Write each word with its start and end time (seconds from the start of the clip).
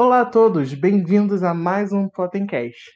Olá 0.00 0.20
a 0.20 0.24
todos, 0.24 0.72
bem-vindos 0.74 1.42
a 1.42 1.52
mais 1.52 1.92
um 1.92 2.08
Potencast. 2.08 2.92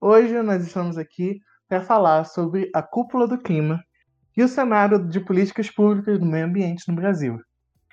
Hoje 0.00 0.40
nós 0.40 0.66
estamos 0.66 0.96
aqui 0.96 1.38
para 1.68 1.82
falar 1.82 2.24
sobre 2.24 2.70
a 2.74 2.82
cúpula 2.82 3.28
do 3.28 3.36
clima 3.36 3.78
e 4.34 4.42
o 4.42 4.48
cenário 4.48 5.06
de 5.06 5.20
políticas 5.20 5.70
públicas 5.70 6.18
do 6.18 6.24
meio 6.24 6.46
ambiente 6.46 6.88
no 6.88 6.94
Brasil. 6.94 7.38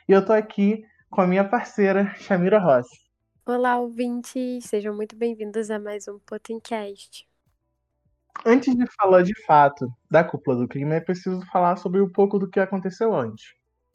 E 0.07 0.13
eu 0.13 0.21
estou 0.21 0.33
aqui 0.33 0.81
com 1.09 1.19
a 1.19 1.27
minha 1.27 1.43
parceira, 1.43 2.15
Shamira 2.15 2.57
Rossi. 2.57 2.95
Olá, 3.45 3.77
ouvintes, 3.77 4.63
sejam 4.63 4.95
muito 4.95 5.17
bem-vindos 5.17 5.69
a 5.69 5.77
mais 5.77 6.07
um 6.07 6.17
Potencast. 6.17 7.27
Antes 8.45 8.73
de 8.73 8.85
falar 8.95 9.23
de 9.23 9.37
fato 9.43 9.91
da 10.09 10.23
cúpula 10.23 10.59
do 10.59 10.69
clima, 10.69 10.95
é 10.95 11.01
preciso 11.01 11.41
falar 11.51 11.75
sobre 11.75 11.99
um 11.99 12.09
pouco 12.09 12.39
do 12.39 12.49
que 12.49 12.61
aconteceu 12.61 13.13
antes. 13.13 13.43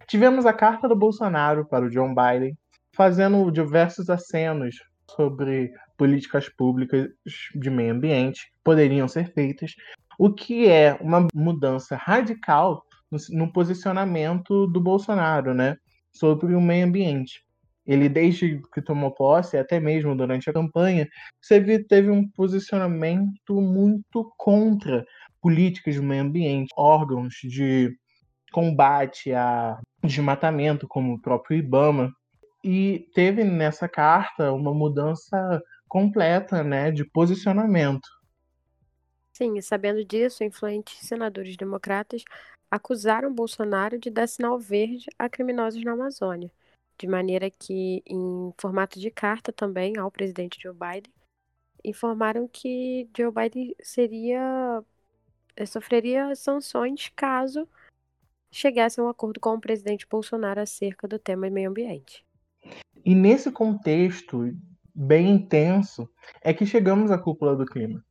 Tivemos 0.07 0.45
a 0.45 0.53
carta 0.53 0.87
do 0.87 0.95
Bolsonaro 0.95 1.65
para 1.65 1.87
o 1.87 1.89
John 1.89 2.15
Biden, 2.15 2.55
fazendo 2.95 3.51
diversos 3.51 4.11
acenos 4.11 4.77
sobre 5.11 5.73
políticas 5.97 6.49
públicas 6.49 7.09
de 7.55 7.71
meio 7.71 7.95
ambiente 7.95 8.53
poderiam 8.65 9.09
ser 9.09 9.33
feitas, 9.33 9.75
o 10.19 10.33
que 10.33 10.69
é 10.69 10.95
uma 11.01 11.27
mudança 11.35 11.97
radical 11.97 12.83
no, 13.31 13.53
posicionamento 13.53 14.67
do 14.67 14.81
Bolsonaro, 14.81 15.55
né, 15.55 15.77
sobre 16.13 16.55
o 16.55 16.61
meio 16.61 16.87
ambiente. 16.87 17.43
Ele, 17.87 18.09
desde 18.09 18.63
que 18.73 18.81
tomou 18.81 19.11
posse, 19.11 19.57
até 19.57 19.81
mesmo 19.81 20.17
durante 20.17 20.49
a 20.49 20.53
campanha, 20.53 21.09
teve, 21.47 21.81
teve 21.81 22.11
um 22.11 22.29
posicionamento 22.31 23.61
muito 23.61 24.33
contra 24.37 25.05
políticas 25.41 25.95
de 25.95 26.01
meio 26.01 26.23
ambiente, 26.23 26.69
órgãos 26.77 27.35
de 27.43 27.93
combate 28.53 29.33
a 29.33 29.81
desmatamento, 30.03 30.87
como 30.87 31.15
o 31.15 31.21
próprio 31.21 31.59
IBAMA, 31.59 32.13
e 32.63 33.09
teve 33.15 33.45
nessa 33.45 33.89
carta 33.89 34.53
uma 34.53 34.73
mudança 34.73 35.63
completa 35.89 36.63
né, 36.63 36.91
de 36.91 37.05
posicionamento. 37.05 38.09
Sim, 39.33 39.59
e 39.59 39.63
sabendo 39.63 40.05
disso, 40.05 40.45
influentes 40.45 41.07
senadores 41.07 41.57
democratas 41.57 42.23
acusaram 42.71 43.35
Bolsonaro 43.35 43.99
de 43.99 44.11
dar 44.11 44.27
sinal 44.27 44.59
verde 44.59 45.07
a 45.19 45.29
criminosos 45.29 45.83
na 45.85 45.93
Amazônia, 45.93 46.51
de 46.99 47.07
maneira 47.07 47.51
que, 47.51 48.03
em 48.07 48.53
formato 48.59 48.99
de 48.99 49.11
carta 49.11 49.53
também 49.53 49.99
ao 49.99 50.11
presidente 50.11 50.59
Joe 50.63 50.73
Biden, 50.73 51.13
informaram 51.85 52.49
que 52.49 53.09
Joe 53.17 53.33
Biden 53.33 53.75
seria 53.83 54.83
eh, 55.57 55.67
sofreria 55.67 56.35
sanções 56.35 57.11
caso 57.15 57.69
chegasse 58.51 59.01
a 59.01 59.05
um 59.05 59.09
acordo 59.09 59.41
com 59.41 59.55
o 59.55 59.61
presidente 59.61 60.07
Bolsonaro 60.07 60.61
acerca 60.61 61.09
do 61.09 61.19
tema 61.19 61.51
meio 61.51 61.71
ambiente. 61.71 62.25
E 63.05 63.15
nesse 63.15 63.51
contexto 63.51 64.53
bem 64.95 65.31
intenso 65.31 66.09
é 66.43 66.53
que 66.53 66.67
chegamos 66.67 67.11
à 67.11 67.19
cúpula 67.19 67.57
do 67.57 67.67
clima. 67.67 68.05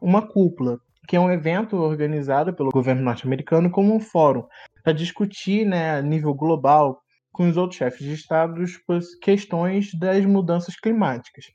Uma 0.00 0.26
cúpula 0.26 0.80
que 1.06 1.16
é 1.16 1.20
um 1.20 1.30
evento 1.30 1.76
organizado 1.76 2.54
pelo 2.54 2.70
governo 2.70 3.02
norte-americano 3.02 3.70
como 3.70 3.94
um 3.94 4.00
fórum 4.00 4.46
para 4.82 4.92
discutir 4.92 5.66
né, 5.66 5.98
a 5.98 6.02
nível 6.02 6.32
global 6.32 7.02
com 7.32 7.48
os 7.48 7.56
outros 7.56 7.78
chefes 7.78 8.06
de 8.06 8.12
estados 8.12 8.78
questões 9.20 9.92
das 9.94 10.24
mudanças 10.24 10.76
climáticas. 10.76 11.46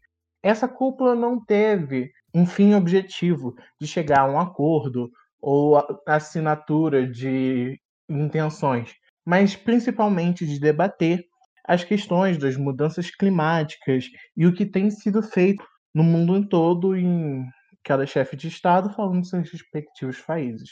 Essa 0.44 0.68
cúpula 0.68 1.16
não 1.16 1.44
teve 1.44 2.12
um 2.34 2.46
fim 2.46 2.74
objetivo 2.74 3.56
de 3.80 3.88
chegar 3.88 4.22
a 4.22 4.32
um 4.32 4.40
acordo 4.40 5.10
ou 5.40 5.78
assinatura 6.06 7.08
de 7.08 7.80
intenções, 8.10 8.94
mas 9.26 9.56
principalmente 9.56 10.46
de 10.46 10.60
debater 10.60 11.26
as 11.68 11.84
questões 11.84 12.38
das 12.38 12.56
mudanças 12.56 13.12
climáticas 13.12 14.06
e 14.36 14.48
o 14.48 14.54
que 14.54 14.66
tem 14.66 14.90
sido 14.90 15.22
feito 15.22 15.64
no 15.94 16.04
mundo 16.04 16.48
todo 16.48 16.96
em 16.96 17.46
cada 17.84 18.06
chefe 18.06 18.36
de 18.36 18.48
estado 18.48 18.94
falando 18.94 19.22
dos 19.22 19.30
seus 19.30 19.52
respectivos 19.52 20.20
países. 20.22 20.72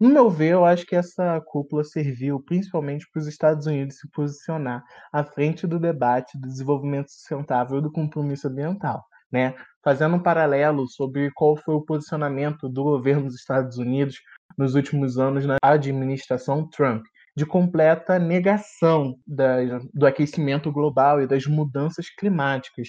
No 0.00 0.08
meu 0.08 0.28
ver, 0.28 0.52
eu 0.52 0.64
acho 0.64 0.84
que 0.84 0.96
essa 0.96 1.40
cúpula 1.46 1.84
serviu 1.84 2.40
principalmente 2.40 3.06
para 3.12 3.20
os 3.20 3.26
Estados 3.28 3.66
Unidos 3.66 3.98
se 3.98 4.10
posicionar 4.10 4.82
à 5.12 5.22
frente 5.22 5.66
do 5.66 5.78
debate 5.78 6.36
do 6.38 6.48
desenvolvimento 6.48 7.10
sustentável 7.10 7.78
e 7.78 7.82
do 7.82 7.92
compromisso 7.92 8.48
ambiental, 8.48 9.04
né? 9.30 9.54
Fazendo 9.82 10.16
um 10.16 10.22
paralelo 10.22 10.88
sobre 10.88 11.30
qual 11.32 11.56
foi 11.56 11.74
o 11.74 11.84
posicionamento 11.84 12.68
do 12.68 12.82
governo 12.82 13.24
dos 13.24 13.36
Estados 13.36 13.78
Unidos 13.78 14.20
nos 14.58 14.74
últimos 14.74 15.18
anos 15.18 15.46
na 15.46 15.56
administração 15.62 16.68
Trump, 16.68 17.04
de 17.36 17.44
completa 17.44 18.18
negação 18.18 19.18
da, 19.26 19.56
do 19.92 20.06
aquecimento 20.06 20.70
global 20.70 21.20
e 21.20 21.26
das 21.26 21.46
mudanças 21.46 22.08
climáticas, 22.08 22.88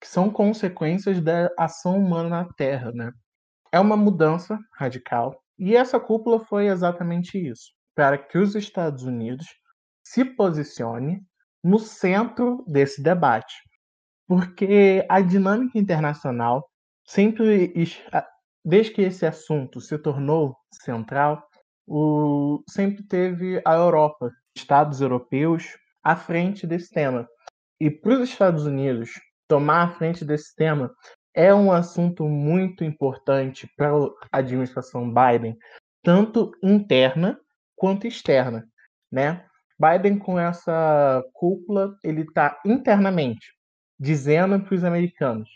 que 0.00 0.06
são 0.06 0.30
consequências 0.30 1.20
da 1.20 1.50
ação 1.58 1.98
humana 1.98 2.28
na 2.28 2.44
Terra. 2.54 2.92
Né? 2.92 3.12
É 3.72 3.80
uma 3.80 3.96
mudança 3.96 4.58
radical, 4.74 5.42
e 5.58 5.74
essa 5.74 5.98
cúpula 5.98 6.44
foi 6.44 6.66
exatamente 6.66 7.38
isso 7.38 7.76
para 7.94 8.18
que 8.18 8.36
os 8.36 8.54
Estados 8.54 9.04
Unidos 9.04 9.46
se 10.04 10.24
posicione 10.24 11.22
no 11.64 11.78
centro 11.78 12.62
desse 12.68 13.02
debate. 13.02 13.54
Porque 14.28 15.04
a 15.08 15.20
dinâmica 15.20 15.78
internacional 15.78 16.68
sempre, 17.06 17.72
desde 18.62 18.92
que 18.92 19.02
esse 19.02 19.24
assunto 19.24 19.80
se 19.80 19.96
tornou 19.96 20.54
central, 20.84 21.42
o, 21.86 22.62
sempre 22.68 23.02
teve 23.02 23.60
a 23.64 23.74
Europa, 23.74 24.32
Estados 24.56 25.00
europeus, 25.00 25.76
à 26.02 26.16
frente 26.16 26.66
desse 26.66 26.90
tema. 26.90 27.28
E 27.80 27.90
para 27.90 28.14
os 28.14 28.28
Estados 28.28 28.66
Unidos 28.66 29.10
tomar 29.48 29.82
a 29.82 29.94
frente 29.94 30.24
desse 30.24 30.54
tema 30.56 30.92
é 31.34 31.54
um 31.54 31.70
assunto 31.70 32.24
muito 32.24 32.82
importante 32.82 33.70
para 33.76 33.90
a 34.32 34.38
administração 34.38 35.12
Biden, 35.12 35.56
tanto 36.02 36.50
interna 36.62 37.38
quanto 37.76 38.06
externa, 38.06 38.66
né? 39.12 39.44
Biden 39.78 40.18
com 40.18 40.38
essa 40.38 41.22
cúpula 41.34 41.94
ele 42.02 42.22
está 42.22 42.58
internamente 42.64 43.54
dizendo 44.00 44.58
para 44.60 44.74
os 44.74 44.82
americanos 44.82 45.50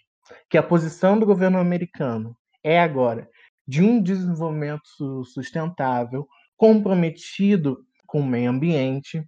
que 0.48 0.58
a 0.58 0.62
posição 0.62 1.18
do 1.18 1.24
governo 1.24 1.58
americano 1.58 2.36
é 2.62 2.78
agora 2.78 3.28
de 3.66 3.82
um 3.82 4.02
desenvolvimento 4.02 5.24
sustentável, 5.24 6.26
comprometido 6.56 7.84
com 8.06 8.20
o 8.20 8.26
meio 8.26 8.50
ambiente 8.50 9.24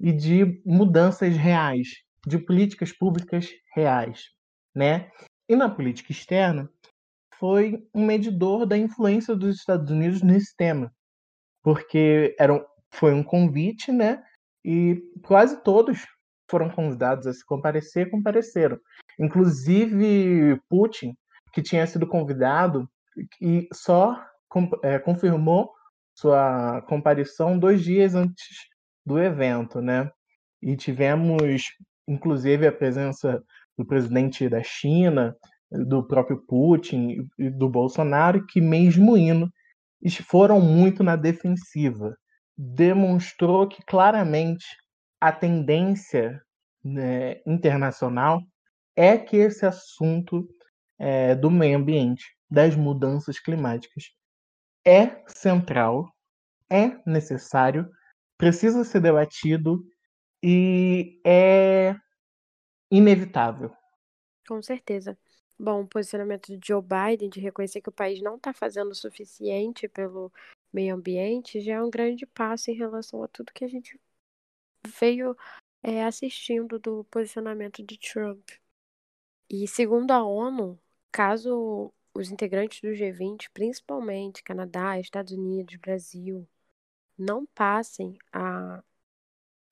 e 0.00 0.12
de 0.12 0.60
mudanças 0.66 1.36
reais, 1.36 1.88
de 2.26 2.38
políticas 2.38 2.92
públicas 2.92 3.48
reais, 3.74 4.24
né? 4.74 5.10
E 5.48 5.54
na 5.54 5.68
política 5.68 6.12
externa 6.12 6.68
foi 7.38 7.86
um 7.94 8.04
medidor 8.04 8.66
da 8.66 8.76
influência 8.76 9.36
dos 9.36 9.56
Estados 9.56 9.90
Unidos 9.90 10.22
nesse 10.22 10.56
tema, 10.56 10.92
porque 11.62 12.34
era 12.38 12.54
um, 12.54 12.64
foi 12.92 13.12
um 13.12 13.22
convite, 13.22 13.92
né? 13.92 14.22
E 14.64 15.02
quase 15.22 15.62
todos 15.62 16.06
foram 16.50 16.70
convidados 16.70 17.26
a 17.26 17.32
se 17.32 17.44
comparecer, 17.44 18.10
compareceram. 18.10 18.78
Inclusive 19.18 20.60
Putin, 20.68 21.14
que 21.52 21.62
tinha 21.62 21.86
sido 21.86 22.06
convidado, 22.06 22.88
e 23.40 23.68
só 23.72 24.20
é, 24.82 24.98
confirmou 24.98 25.70
sua 26.14 26.82
comparição 26.82 27.58
dois 27.58 27.82
dias 27.82 28.14
antes 28.14 28.68
do 29.04 29.18
evento, 29.18 29.80
né? 29.80 30.10
E 30.62 30.76
tivemos, 30.76 31.62
inclusive, 32.08 32.66
a 32.66 32.72
presença 32.72 33.42
do 33.76 33.84
presidente 33.84 34.48
da 34.48 34.62
China, 34.62 35.36
do 35.70 36.06
próprio 36.06 36.38
Putin 36.46 37.28
e 37.38 37.50
do 37.50 37.68
Bolsonaro, 37.68 38.46
que 38.46 38.60
mesmo 38.60 39.16
indo 39.16 39.50
foram 40.22 40.60
muito 40.60 41.02
na 41.02 41.16
defensiva. 41.16 42.16
Demonstrou 42.56 43.66
que 43.66 43.82
claramente 43.84 44.64
a 45.20 45.32
tendência 45.32 46.40
né, 46.84 47.40
internacional 47.46 48.40
é 48.94 49.18
que 49.18 49.36
esse 49.36 49.66
assunto 49.66 50.46
é, 50.98 51.34
do 51.34 51.50
meio 51.50 51.78
ambiente 51.78 52.33
das 52.50 52.76
mudanças 52.76 53.38
climáticas 53.38 54.14
é 54.86 55.24
central, 55.28 56.14
é 56.70 57.00
necessário, 57.08 57.90
precisa 58.36 58.84
ser 58.84 59.00
debatido 59.00 59.84
e 60.42 61.20
é 61.24 61.96
inevitável. 62.90 63.74
Com 64.46 64.60
certeza. 64.60 65.16
Bom, 65.58 65.82
o 65.82 65.86
posicionamento 65.86 66.46
de 66.48 66.66
Joe 66.66 66.82
Biden 66.82 67.30
de 67.30 67.40
reconhecer 67.40 67.80
que 67.80 67.88
o 67.88 67.92
país 67.92 68.20
não 68.20 68.36
está 68.36 68.52
fazendo 68.52 68.90
o 68.90 68.94
suficiente 68.94 69.88
pelo 69.88 70.32
meio 70.72 70.94
ambiente 70.94 71.60
já 71.60 71.74
é 71.74 71.82
um 71.82 71.90
grande 71.90 72.26
passo 72.26 72.70
em 72.70 72.74
relação 72.74 73.22
a 73.22 73.28
tudo 73.28 73.52
que 73.52 73.64
a 73.64 73.68
gente 73.68 73.98
veio 75.00 75.36
é, 75.82 76.04
assistindo 76.04 76.78
do 76.78 77.04
posicionamento 77.04 77.82
de 77.82 77.98
Trump. 77.98 78.50
E 79.48 79.68
segundo 79.68 80.10
a 80.10 80.24
ONU, 80.24 80.78
caso 81.12 81.92
os 82.14 82.30
integrantes 82.30 82.80
do 82.80 82.88
G20, 82.88 83.50
principalmente 83.52 84.42
Canadá, 84.42 84.98
Estados 84.98 85.32
Unidos, 85.32 85.76
Brasil, 85.76 86.48
não 87.18 87.44
passem 87.46 88.16
a, 88.32 88.82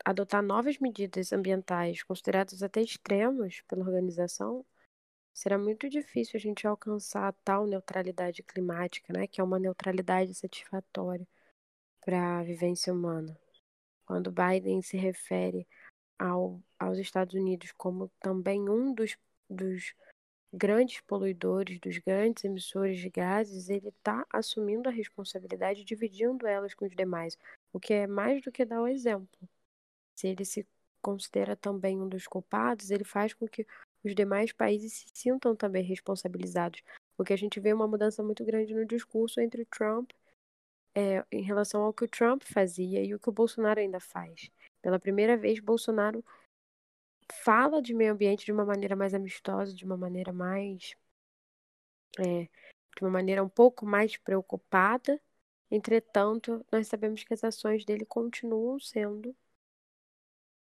adotar 0.04 0.42
novas 0.42 0.78
medidas 0.78 1.32
ambientais 1.32 2.02
consideradas 2.02 2.62
até 2.62 2.80
extremos 2.82 3.62
pela 3.62 3.84
organização, 3.84 4.64
será 5.32 5.56
muito 5.56 5.88
difícil 5.88 6.36
a 6.36 6.40
gente 6.40 6.66
alcançar 6.66 7.28
a 7.28 7.32
tal 7.32 7.66
neutralidade 7.66 8.42
climática, 8.42 9.12
né, 9.12 9.26
que 9.26 9.40
é 9.40 9.44
uma 9.44 9.58
neutralidade 9.58 10.34
satisfatória 10.34 11.26
para 12.04 12.40
a 12.40 12.42
vivência 12.42 12.92
humana. 12.92 13.36
Quando 14.04 14.32
Biden 14.32 14.82
se 14.82 14.96
refere 14.96 15.66
ao, 16.18 16.60
aos 16.78 16.98
Estados 16.98 17.34
Unidos 17.34 17.72
como 17.72 18.10
também 18.20 18.68
um 18.68 18.92
dos, 18.92 19.16
dos 19.48 19.94
grandes 20.52 21.00
poluidores, 21.00 21.80
dos 21.80 21.98
grandes 21.98 22.44
emissores 22.44 22.98
de 22.98 23.08
gases, 23.08 23.70
ele 23.70 23.88
está 23.88 24.26
assumindo 24.30 24.88
a 24.88 24.92
responsabilidade, 24.92 25.84
dividindo 25.84 26.46
elas 26.46 26.74
com 26.74 26.84
os 26.84 26.94
demais, 26.94 27.38
o 27.72 27.80
que 27.80 27.94
é 27.94 28.06
mais 28.06 28.42
do 28.42 28.52
que 28.52 28.64
dar 28.64 28.82
o 28.82 28.86
exemplo. 28.86 29.48
Se 30.14 30.28
ele 30.28 30.44
se 30.44 30.66
considera 31.00 31.56
também 31.56 32.00
um 32.00 32.08
dos 32.08 32.26
culpados, 32.26 32.90
ele 32.90 33.04
faz 33.04 33.32
com 33.32 33.48
que 33.48 33.66
os 34.04 34.14
demais 34.14 34.52
países 34.52 34.92
se 34.92 35.06
sintam 35.14 35.56
também 35.56 35.82
responsabilizados, 35.82 36.82
porque 37.16 37.32
a 37.32 37.38
gente 37.38 37.58
vê 37.58 37.72
uma 37.72 37.88
mudança 37.88 38.22
muito 38.22 38.44
grande 38.44 38.74
no 38.74 38.84
discurso 38.84 39.40
entre 39.40 39.64
Trump 39.64 40.10
é, 40.94 41.24
em 41.32 41.42
relação 41.42 41.82
ao 41.82 41.92
que 41.92 42.04
o 42.04 42.08
Trump 42.08 42.42
fazia 42.44 43.02
e 43.02 43.14
o 43.14 43.18
que 43.18 43.28
o 43.28 43.32
Bolsonaro 43.32 43.80
ainda 43.80 44.00
faz. 44.00 44.50
Pela 44.82 44.98
primeira 44.98 45.36
vez, 45.36 45.60
Bolsonaro 45.60 46.24
fala 47.44 47.80
de 47.80 47.94
meio 47.94 48.12
ambiente 48.12 48.44
de 48.44 48.52
uma 48.52 48.64
maneira 48.64 48.96
mais 48.96 49.14
amistosa, 49.14 49.74
de 49.74 49.84
uma 49.84 49.96
maneira 49.96 50.32
mais. 50.32 50.94
É, 52.18 52.44
de 52.44 53.02
uma 53.02 53.10
maneira 53.10 53.42
um 53.42 53.48
pouco 53.48 53.86
mais 53.86 54.16
preocupada. 54.16 55.20
Entretanto, 55.70 56.64
nós 56.70 56.86
sabemos 56.88 57.24
que 57.24 57.32
as 57.32 57.42
ações 57.42 57.84
dele 57.84 58.04
continuam 58.04 58.78
sendo 58.78 59.34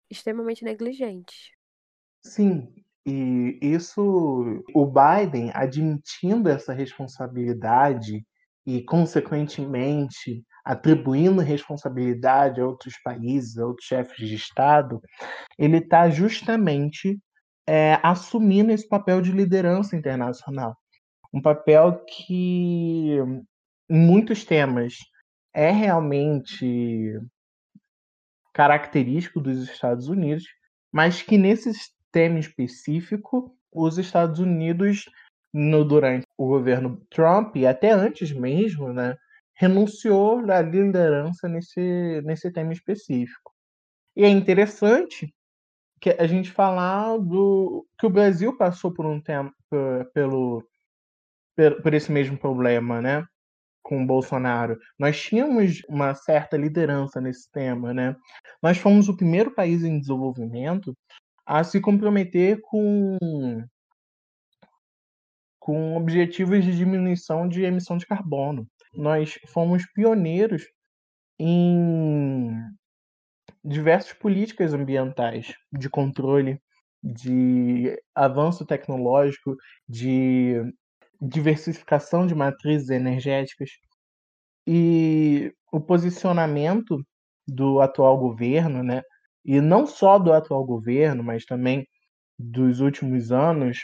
extremamente 0.10 0.64
negligentes. 0.64 1.52
Sim, 2.22 2.74
e 3.06 3.60
isso, 3.62 4.64
o 4.74 4.86
Biden 4.86 5.52
admitindo 5.54 6.48
essa 6.48 6.72
responsabilidade 6.72 8.26
e, 8.66 8.82
consequentemente, 8.84 10.44
atribuindo 10.64 11.42
responsabilidade 11.42 12.62
a 12.62 12.66
outros 12.66 12.96
países, 13.04 13.58
a 13.58 13.66
outros 13.66 13.86
chefes 13.86 14.28
de 14.28 14.36
Estado, 14.36 15.02
ele 15.58 15.78
está 15.78 16.10
justamente 16.10 17.20
é, 17.68 18.00
assumindo 18.02 18.72
esse 18.72 18.88
papel 18.88 19.22
de 19.22 19.32
liderança 19.32 19.96
internacional. 19.96 20.76
Um 21.34 21.42
papel 21.42 22.04
que, 22.06 23.18
em 23.90 23.98
muitos 23.98 24.46
temas, 24.46 24.96
é 25.54 25.72
realmente 25.72 27.20
característico 28.54 29.42
dos 29.42 29.64
Estados 29.64 30.08
Unidos, 30.08 30.46
mas 30.92 31.22
que 31.22 31.38
nesse 31.38 31.72
tema 32.12 32.40
específico, 32.40 33.58
os 33.72 33.98
Estados 33.98 34.40
Unidos, 34.40 35.06
no, 35.52 35.84
durante 35.84 36.23
o 36.38 36.48
governo 36.48 37.02
Trump 37.10 37.56
e 37.56 37.66
até 37.66 37.92
antes 37.92 38.32
mesmo, 38.32 38.92
né, 38.92 39.16
renunciou 39.56 40.40
à 40.52 40.62
liderança 40.62 41.48
nesse, 41.48 42.22
nesse 42.24 42.52
tema 42.52 42.74
específico. 42.74 43.52
E 44.16 44.24
é 44.24 44.30
interessante 44.30 45.34
que 46.02 46.12
a 46.12 46.28
gente 46.28 46.52
falar 46.52 47.18
do 47.18 47.88
que 47.98 48.06
o 48.06 48.10
Brasil 48.10 48.58
passou 48.58 48.94
por 48.94 49.06
um 49.06 49.22
tempo 49.22 49.54
pelo 50.14 50.64
por 51.82 51.94
esse 51.94 52.12
mesmo 52.12 52.38
problema, 52.38 53.02
né? 53.02 53.24
Com 53.84 54.04
o 54.04 54.08
Bolsonaro. 54.08 54.78
Nós 54.98 55.22
tínhamos 55.22 55.82
uma 55.88 56.16
certa 56.16 56.58
liderança 56.58 57.22
nesse 57.22 57.50
tema, 57.52 57.94
né? 57.94 58.16
Nós 58.62 58.78
fomos 58.78 59.08
o 59.08 59.16
primeiro 59.16 59.52
país 59.54 59.84
em 59.84 60.00
desenvolvimento 60.00 60.94
a 61.46 61.64
se 61.64 61.80
comprometer 61.80 62.60
com 62.64 63.18
com 65.64 65.96
objetivos 65.96 66.66
de 66.66 66.76
diminuição 66.76 67.48
de 67.48 67.64
emissão 67.64 67.98
de 67.98 68.06
carbono 68.06 68.68
nós 68.94 69.40
fomos 69.48 69.86
pioneiros 69.94 70.68
em 71.40 72.52
diversas 73.64 74.12
políticas 74.12 74.74
ambientais 74.74 75.56
de 75.72 75.90
controle, 75.90 76.62
de 77.02 77.98
avanço 78.14 78.66
tecnológico, 78.66 79.56
de 79.88 80.62
diversificação 81.22 82.28
de 82.28 82.36
matrizes 82.36 82.90
energéticas. 82.90 83.70
E 84.68 85.50
o 85.72 85.80
posicionamento 85.80 87.02
do 87.48 87.80
atual 87.80 88.18
governo, 88.18 88.84
né, 88.84 89.02
e 89.46 89.62
não 89.62 89.88
só 89.88 90.20
do 90.20 90.34
atual 90.34 90.66
governo, 90.66 91.24
mas 91.24 91.46
também 91.46 91.88
dos 92.38 92.82
últimos 92.82 93.32
anos, 93.32 93.80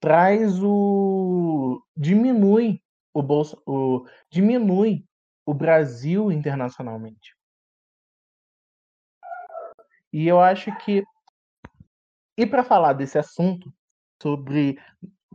traz 0.00 0.58
o 0.62 1.82
diminui 1.96 2.82
o 3.12 3.22
bolsa, 3.22 3.56
o, 3.66 4.06
diminui 4.30 5.04
o 5.44 5.52
Brasil 5.52 6.32
internacionalmente. 6.32 7.34
E 10.12 10.26
eu 10.26 10.40
acho 10.40 10.74
que 10.78 11.04
e 12.36 12.46
para 12.46 12.64
falar 12.64 12.94
desse 12.94 13.18
assunto 13.18 13.72
sobre 14.22 14.78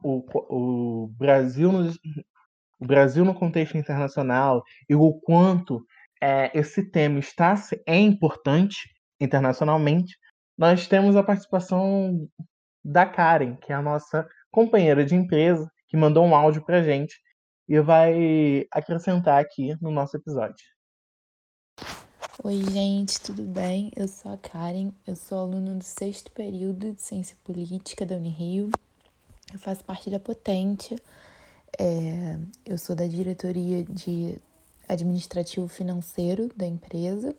o, 0.01 0.25
o 0.49 1.07
Brasil 1.09 1.71
no, 1.71 1.91
o 2.79 2.85
Brasil 2.85 3.23
no 3.23 3.35
contexto 3.35 3.77
internacional 3.77 4.63
e 4.89 4.95
o 4.95 5.13
quanto 5.13 5.85
é, 6.21 6.51
esse 6.57 6.89
tema 6.89 7.19
está 7.19 7.55
é 7.85 7.97
importante 7.99 8.89
internacionalmente, 9.19 10.17
nós 10.57 10.87
temos 10.87 11.15
a 11.15 11.23
participação 11.23 12.29
da 12.83 13.05
Karen, 13.05 13.55
que 13.55 13.71
é 13.71 13.75
a 13.75 13.81
nossa 13.81 14.27
companheira 14.55 15.03
de 15.03 15.13
empresa, 15.13 15.69
que 15.85 15.97
mandou 15.97 16.23
um 16.25 16.33
áudio 16.33 16.63
para 16.63 16.81
gente 16.81 17.19
e 17.67 17.77
vai 17.81 18.65
acrescentar 18.71 19.41
aqui 19.41 19.75
no 19.81 19.91
nosso 19.91 20.15
episódio. 20.15 20.65
Oi, 22.41 22.63
gente, 22.71 23.19
tudo 23.19 23.43
bem? 23.43 23.91
Eu 23.97 24.07
sou 24.07 24.31
a 24.31 24.37
Karen, 24.37 24.93
eu 25.05 25.13
sou 25.13 25.39
aluna 25.39 25.75
do 25.75 25.83
sexto 25.83 26.31
período 26.31 26.93
de 26.93 27.01
Ciência 27.01 27.35
Política 27.43 28.05
da 28.05 28.15
Unirio. 28.15 28.71
Eu 29.51 29.59
faço 29.59 29.83
parte 29.83 30.09
da 30.09 30.21
Potente, 30.21 30.95
é, 31.77 32.37
eu 32.65 32.77
sou 32.77 32.95
da 32.95 33.07
diretoria 33.07 33.83
de 33.83 34.39
administrativo 34.87 35.67
financeiro 35.67 36.49
da 36.55 36.65
empresa 36.65 37.35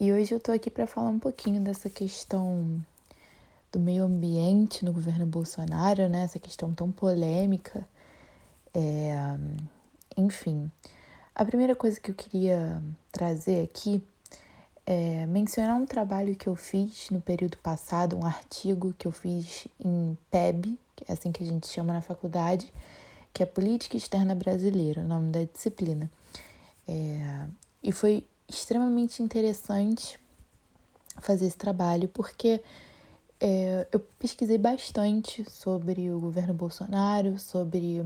e 0.00 0.12
hoje 0.12 0.32
eu 0.32 0.38
estou 0.38 0.54
aqui 0.54 0.70
para 0.70 0.86
falar 0.86 1.08
um 1.08 1.18
pouquinho 1.18 1.60
dessa 1.60 1.90
questão 1.90 2.80
do 3.72 3.78
meio 3.78 4.04
ambiente 4.04 4.84
no 4.84 4.92
governo 4.92 5.26
Bolsonaro, 5.26 6.08
né? 6.08 6.24
Essa 6.24 6.38
questão 6.38 6.72
tão 6.72 6.90
polêmica 6.90 7.86
é, 8.74 9.14
enfim, 10.16 10.70
a 11.34 11.44
primeira 11.44 11.74
coisa 11.74 12.00
que 12.00 12.10
eu 12.10 12.14
queria 12.14 12.82
trazer 13.10 13.64
aqui 13.64 14.02
é 14.86 15.26
mencionar 15.26 15.76
um 15.76 15.86
trabalho 15.86 16.34
que 16.34 16.48
eu 16.48 16.56
fiz 16.56 17.10
no 17.10 17.20
período 17.20 17.56
passado, 17.58 18.16
um 18.16 18.26
artigo 18.26 18.94
que 18.98 19.06
eu 19.06 19.12
fiz 19.12 19.66
em 19.78 20.16
PEB, 20.30 20.78
é 21.06 21.12
assim 21.12 21.32
que 21.32 21.42
a 21.42 21.46
gente 21.46 21.68
chama 21.68 21.92
na 21.92 22.00
faculdade, 22.00 22.72
que 23.32 23.42
é 23.42 23.46
Política 23.46 23.96
Externa 23.96 24.34
Brasileira, 24.34 25.02
o 25.02 25.08
nome 25.08 25.30
da 25.30 25.44
disciplina. 25.44 26.10
É, 26.86 27.46
e 27.82 27.92
foi 27.92 28.26
extremamente 28.48 29.22
interessante 29.22 30.18
fazer 31.20 31.46
esse 31.46 31.56
trabalho, 31.56 32.08
porque 32.08 32.60
é, 33.40 33.88
eu 33.90 33.98
pesquisei 34.18 34.58
bastante 34.58 35.48
sobre 35.50 36.10
o 36.10 36.20
governo 36.20 36.52
Bolsonaro, 36.52 37.38
sobre 37.38 38.04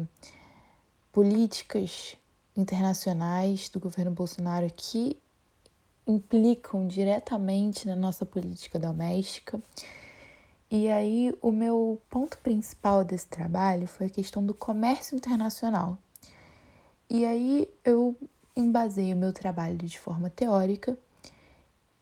políticas 1.12 2.16
internacionais 2.56 3.68
do 3.68 3.80
governo 3.80 4.12
Bolsonaro 4.12 4.70
que 4.74 5.18
implicam 6.06 6.86
diretamente 6.86 7.86
na 7.86 7.96
nossa 7.96 8.24
política 8.24 8.78
doméstica. 8.78 9.60
E 10.70 10.88
aí, 10.88 11.36
o 11.42 11.50
meu 11.50 12.00
ponto 12.08 12.38
principal 12.38 13.04
desse 13.04 13.26
trabalho 13.26 13.86
foi 13.86 14.06
a 14.06 14.10
questão 14.10 14.44
do 14.44 14.54
comércio 14.54 15.16
internacional. 15.16 15.98
E 17.10 17.24
aí, 17.24 17.68
eu 17.84 18.16
embasei 18.56 19.12
o 19.12 19.16
meu 19.16 19.32
trabalho 19.32 19.76
de 19.78 19.98
forma 19.98 20.30
teórica 20.30 20.96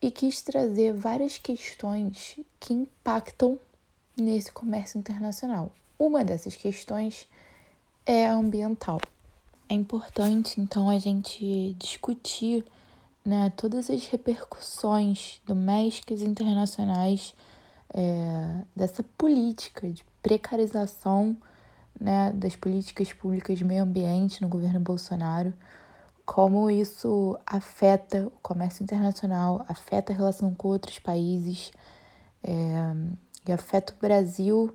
e 0.02 0.10
quis 0.10 0.42
trazer 0.42 0.92
várias 0.92 1.38
questões 1.38 2.36
que 2.58 2.74
impactam 2.74 3.58
nesse 4.16 4.50
comércio 4.50 4.98
internacional. 4.98 5.70
Uma 5.96 6.24
dessas 6.24 6.56
questões 6.56 7.28
é 8.04 8.26
ambiental. 8.26 9.00
É 9.68 9.74
importante, 9.74 10.60
então, 10.60 10.90
a 10.90 10.98
gente 10.98 11.74
discutir 11.78 12.64
né, 13.24 13.52
todas 13.56 13.88
as 13.88 14.06
repercussões 14.08 15.40
domésticas 15.46 16.20
e 16.20 16.24
internacionais 16.24 17.32
é, 17.94 18.64
dessa 18.74 19.04
política 19.16 19.88
de 19.88 20.04
precarização 20.20 21.36
né, 21.98 22.32
das 22.32 22.56
políticas 22.56 23.12
públicas 23.12 23.56
de 23.56 23.64
meio 23.64 23.84
ambiente 23.84 24.42
no 24.42 24.48
governo 24.48 24.80
Bolsonaro, 24.80 25.54
como 26.24 26.70
isso 26.70 27.38
afeta 27.46 28.26
o 28.26 28.30
comércio 28.42 28.82
internacional, 28.82 29.64
afeta 29.68 30.12
a 30.12 30.16
relação 30.16 30.54
com 30.54 30.68
outros 30.68 30.98
países 30.98 31.70
é, 32.42 32.52
e 33.46 33.52
afeta 33.52 33.92
o 33.92 33.96
Brasil 34.00 34.74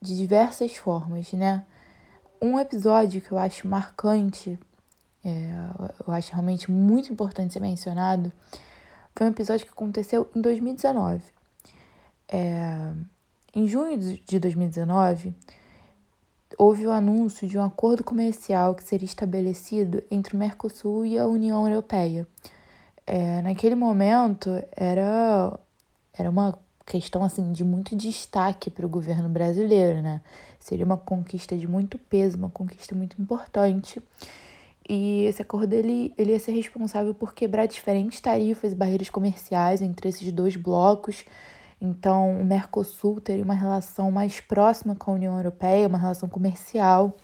de 0.00 0.16
diversas 0.16 0.76
formas, 0.76 1.32
né? 1.32 1.64
Um 2.40 2.58
episódio 2.58 3.20
que 3.20 3.32
eu 3.32 3.38
acho 3.38 3.66
marcante, 3.66 4.58
é, 5.24 5.50
eu 6.06 6.14
acho 6.14 6.32
realmente 6.32 6.70
muito 6.70 7.12
importante 7.12 7.52
ser 7.52 7.60
mencionado, 7.60 8.32
foi 9.14 9.26
um 9.26 9.30
episódio 9.30 9.66
que 9.66 9.72
aconteceu 9.72 10.30
em 10.34 10.40
2019. 10.40 11.22
É, 12.28 12.92
em 13.54 13.66
junho 13.66 13.98
de 13.98 14.38
2019, 14.38 15.34
houve 16.58 16.84
o 16.86 16.90
anúncio 16.90 17.46
de 17.46 17.56
um 17.56 17.62
acordo 17.62 18.02
comercial 18.02 18.74
que 18.74 18.82
seria 18.82 19.06
estabelecido 19.06 20.02
entre 20.10 20.34
o 20.34 20.38
Mercosul 20.38 21.06
e 21.06 21.16
a 21.16 21.24
União 21.24 21.66
Europeia. 21.66 22.26
É, 23.06 23.40
naquele 23.40 23.76
momento, 23.76 24.50
era, 24.76 25.58
era 26.12 26.28
uma 26.28 26.58
questão 26.84 27.22
assim 27.22 27.52
de 27.52 27.62
muito 27.62 27.94
destaque 27.94 28.70
para 28.70 28.84
o 28.84 28.88
governo 28.88 29.28
brasileiro, 29.28 30.02
né? 30.02 30.20
Seria 30.58 30.84
uma 30.84 30.98
conquista 30.98 31.56
de 31.56 31.66
muito 31.68 31.96
peso, 31.96 32.36
uma 32.36 32.50
conquista 32.50 32.94
muito 32.94 33.20
importante. 33.22 34.02
E 34.88 35.24
esse 35.26 35.40
acordo 35.40 35.72
ele, 35.74 36.12
ele 36.18 36.32
ia 36.32 36.40
ser 36.40 36.52
responsável 36.52 37.14
por 37.14 37.34
quebrar 37.34 37.66
diferentes 37.66 38.20
tarifas 38.20 38.72
e 38.72 38.74
barreiras 38.74 39.08
comerciais 39.08 39.80
entre 39.80 40.08
esses 40.08 40.32
dois 40.32 40.56
blocos. 40.56 41.24
Então, 41.80 42.40
o 42.40 42.44
Mercosul 42.44 43.20
teria 43.20 43.44
uma 43.44 43.54
relação 43.54 44.10
mais 44.10 44.40
próxima 44.40 44.96
com 44.96 45.12
a 45.12 45.14
União 45.14 45.36
Europeia, 45.36 45.86
uma 45.86 45.98
relação 45.98 46.28
comercial. 46.28 47.16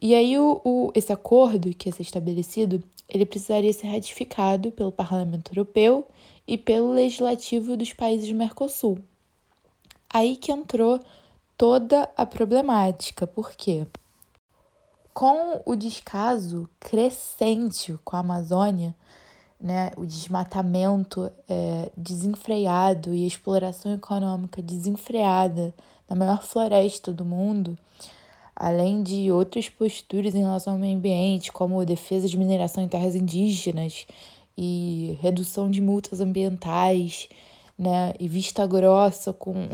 E 0.00 0.14
aí, 0.14 0.38
o, 0.38 0.60
o, 0.64 0.92
esse 0.94 1.12
acordo 1.12 1.74
que 1.74 1.88
ia 1.88 1.92
ser 1.92 2.02
estabelecido, 2.02 2.82
ele 3.08 3.26
precisaria 3.26 3.72
ser 3.72 3.88
ratificado 3.88 4.70
pelo 4.70 4.92
Parlamento 4.92 5.50
Europeu 5.52 6.06
e 6.46 6.56
pelo 6.56 6.92
legislativo 6.92 7.76
dos 7.76 7.92
países 7.92 8.28
do 8.28 8.34
Mercosul. 8.34 8.98
Aí 10.12 10.36
que 10.36 10.50
entrou 10.50 11.00
toda 11.56 12.08
a 12.16 12.24
problemática, 12.24 13.26
por 13.26 13.52
quê? 13.52 13.86
Com 15.12 15.60
o 15.66 15.76
descaso 15.76 16.68
crescente 16.80 17.98
com 18.04 18.16
a 18.16 18.20
Amazônia, 18.20 18.94
né, 19.60 19.92
o 19.96 20.06
desmatamento 20.06 21.30
é, 21.48 21.90
desenfreado 21.96 23.14
e 23.14 23.24
a 23.24 23.26
exploração 23.26 23.92
econômica 23.92 24.62
desenfreada 24.62 25.74
na 26.08 26.16
maior 26.16 26.42
floresta 26.42 27.12
do 27.12 27.24
mundo, 27.24 27.76
além 28.56 29.02
de 29.02 29.30
outras 29.30 29.68
posturas 29.68 30.34
em 30.34 30.40
relação 30.40 30.74
ao 30.74 30.78
meio 30.78 30.96
ambiente, 30.96 31.52
como 31.52 31.84
defesa 31.84 32.26
de 32.26 32.38
mineração 32.38 32.82
em 32.82 32.88
terras 32.88 33.14
indígenas 33.14 34.06
e 34.56 35.18
redução 35.20 35.70
de 35.70 35.80
multas 35.80 36.20
ambientais, 36.20 37.28
né, 37.78 38.14
e 38.18 38.28
vista 38.28 38.66
grossa 38.66 39.32
com, 39.32 39.68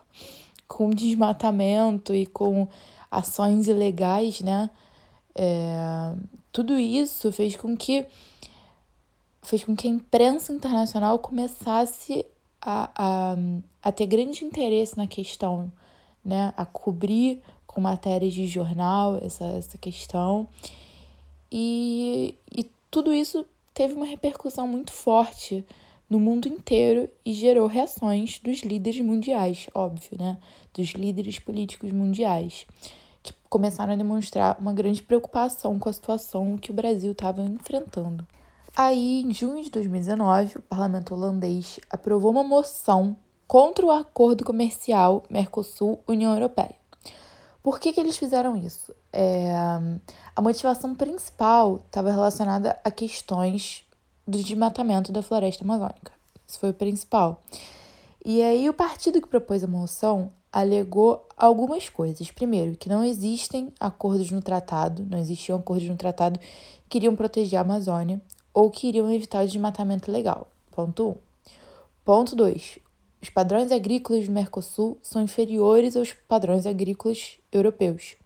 com 0.66 0.90
desmatamento 0.90 2.14
e 2.14 2.26
com 2.26 2.66
ações 3.10 3.68
ilegais, 3.68 4.40
né, 4.40 4.70
é, 5.34 6.14
tudo 6.50 6.78
isso 6.78 7.30
fez 7.30 7.56
com 7.56 7.76
que 7.76 8.06
fez 9.48 9.64
com 9.64 9.74
que 9.74 9.88
a 9.88 9.90
imprensa 9.90 10.52
internacional 10.52 11.18
começasse 11.18 12.24
a, 12.60 12.90
a, 12.94 13.36
a 13.82 13.90
ter 13.90 14.06
grande 14.06 14.44
interesse 14.44 14.94
na 14.94 15.06
questão, 15.06 15.72
né, 16.22 16.52
a 16.54 16.66
cobrir 16.66 17.40
com 17.66 17.80
matérias 17.80 18.34
de 18.34 18.46
jornal 18.46 19.18
essa, 19.22 19.44
essa 19.44 19.78
questão. 19.78 20.46
E, 21.50 22.34
e 22.54 22.70
tudo 22.90 23.10
isso 23.14 23.46
teve 23.72 23.94
uma 23.94 24.04
repercussão 24.04 24.68
muito 24.68 24.92
forte 24.92 25.64
no 26.10 26.20
mundo 26.20 26.46
inteiro 26.46 27.08
e 27.24 27.32
gerou 27.32 27.66
reações 27.66 28.38
dos 28.40 28.60
líderes 28.60 29.00
mundiais, 29.00 29.66
óbvio, 29.74 30.18
né? 30.18 30.36
Dos 30.74 30.88
líderes 30.88 31.38
políticos 31.38 31.90
mundiais, 31.90 32.66
que 33.22 33.32
começaram 33.48 33.94
a 33.94 33.96
demonstrar 33.96 34.58
uma 34.60 34.74
grande 34.74 35.02
preocupação 35.02 35.78
com 35.78 35.88
a 35.88 35.92
situação 35.92 36.58
que 36.58 36.70
o 36.70 36.74
Brasil 36.74 37.12
estava 37.12 37.42
enfrentando. 37.42 38.26
Aí, 38.80 39.22
em 39.22 39.34
junho 39.34 39.64
de 39.64 39.70
2019, 39.70 40.58
o 40.58 40.62
parlamento 40.62 41.12
holandês 41.12 41.80
aprovou 41.90 42.30
uma 42.30 42.44
moção 42.44 43.16
contra 43.44 43.84
o 43.84 43.90
acordo 43.90 44.44
comercial 44.44 45.24
Mercosul-União 45.28 46.32
Europeia. 46.32 46.76
Por 47.60 47.80
que, 47.80 47.92
que 47.92 47.98
eles 47.98 48.16
fizeram 48.16 48.56
isso? 48.56 48.94
É, 49.12 49.52
a 50.36 50.40
motivação 50.40 50.94
principal 50.94 51.82
estava 51.86 52.12
relacionada 52.12 52.78
a 52.84 52.90
questões 52.92 53.84
do 54.24 54.40
desmatamento 54.40 55.10
da 55.10 55.24
floresta 55.24 55.64
amazônica. 55.64 56.12
Isso 56.46 56.60
foi 56.60 56.70
o 56.70 56.74
principal. 56.74 57.42
E 58.24 58.40
aí 58.44 58.70
o 58.70 58.74
partido 58.74 59.20
que 59.20 59.26
propôs 59.26 59.64
a 59.64 59.66
moção 59.66 60.30
alegou 60.52 61.26
algumas 61.36 61.88
coisas. 61.88 62.30
Primeiro, 62.30 62.76
que 62.76 62.88
não 62.88 63.04
existem 63.04 63.72
acordos 63.80 64.30
no 64.30 64.40
tratado, 64.40 65.04
não 65.10 65.18
existiam 65.18 65.58
acordos 65.58 65.88
no 65.88 65.96
tratado 65.96 66.38
que 66.88 66.98
iriam 66.98 67.16
proteger 67.16 67.58
a 67.58 67.62
Amazônia 67.62 68.22
ou 68.58 68.72
que 68.72 68.88
iriam 68.88 69.08
evitar 69.12 69.44
o 69.44 69.46
desmatamento 69.46 70.10
legal. 70.10 70.48
Ponto 70.72 71.06
1. 71.06 71.10
Um. 71.10 71.16
Ponto 72.04 72.34
2. 72.34 72.80
Os 73.22 73.30
padrões 73.30 73.70
agrícolas 73.70 74.26
do 74.26 74.32
Mercosul 74.32 74.98
são 75.00 75.22
inferiores 75.22 75.96
aos 75.96 76.12
padrões 76.12 76.66
agrícolas 76.66 77.38
europeus. 77.52 78.16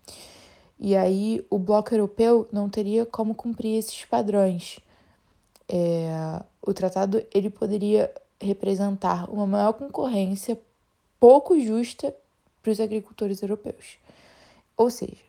E 0.79 0.95
aí 0.95 1.45
o 1.51 1.59
bloco 1.59 1.93
europeu 1.93 2.49
não 2.51 2.67
teria 2.67 3.05
como 3.05 3.35
cumprir 3.35 3.77
esses 3.77 4.05
padrões. 4.05 4.79
É, 5.69 6.41
o 6.59 6.73
tratado 6.73 7.23
ele 7.31 7.51
poderia 7.51 8.11
representar 8.41 9.29
uma 9.29 9.45
maior 9.45 9.73
concorrência 9.73 10.59
pouco 11.19 11.59
justa 11.59 12.11
para 12.63 12.71
os 12.71 12.79
agricultores 12.79 13.39
europeus. 13.43 13.99
Ou 14.75 14.89
seja, 14.89 15.23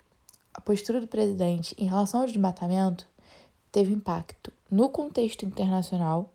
a 0.55 0.63
postura 0.63 0.99
do 0.99 1.07
presidente 1.07 1.75
em 1.77 1.85
relação 1.85 2.23
ao 2.23 2.27
desmatamento 2.27 3.07
teve 3.71 3.93
impacto 3.93 4.51
no 4.75 4.89
contexto 4.89 5.47
internacional 5.47 6.35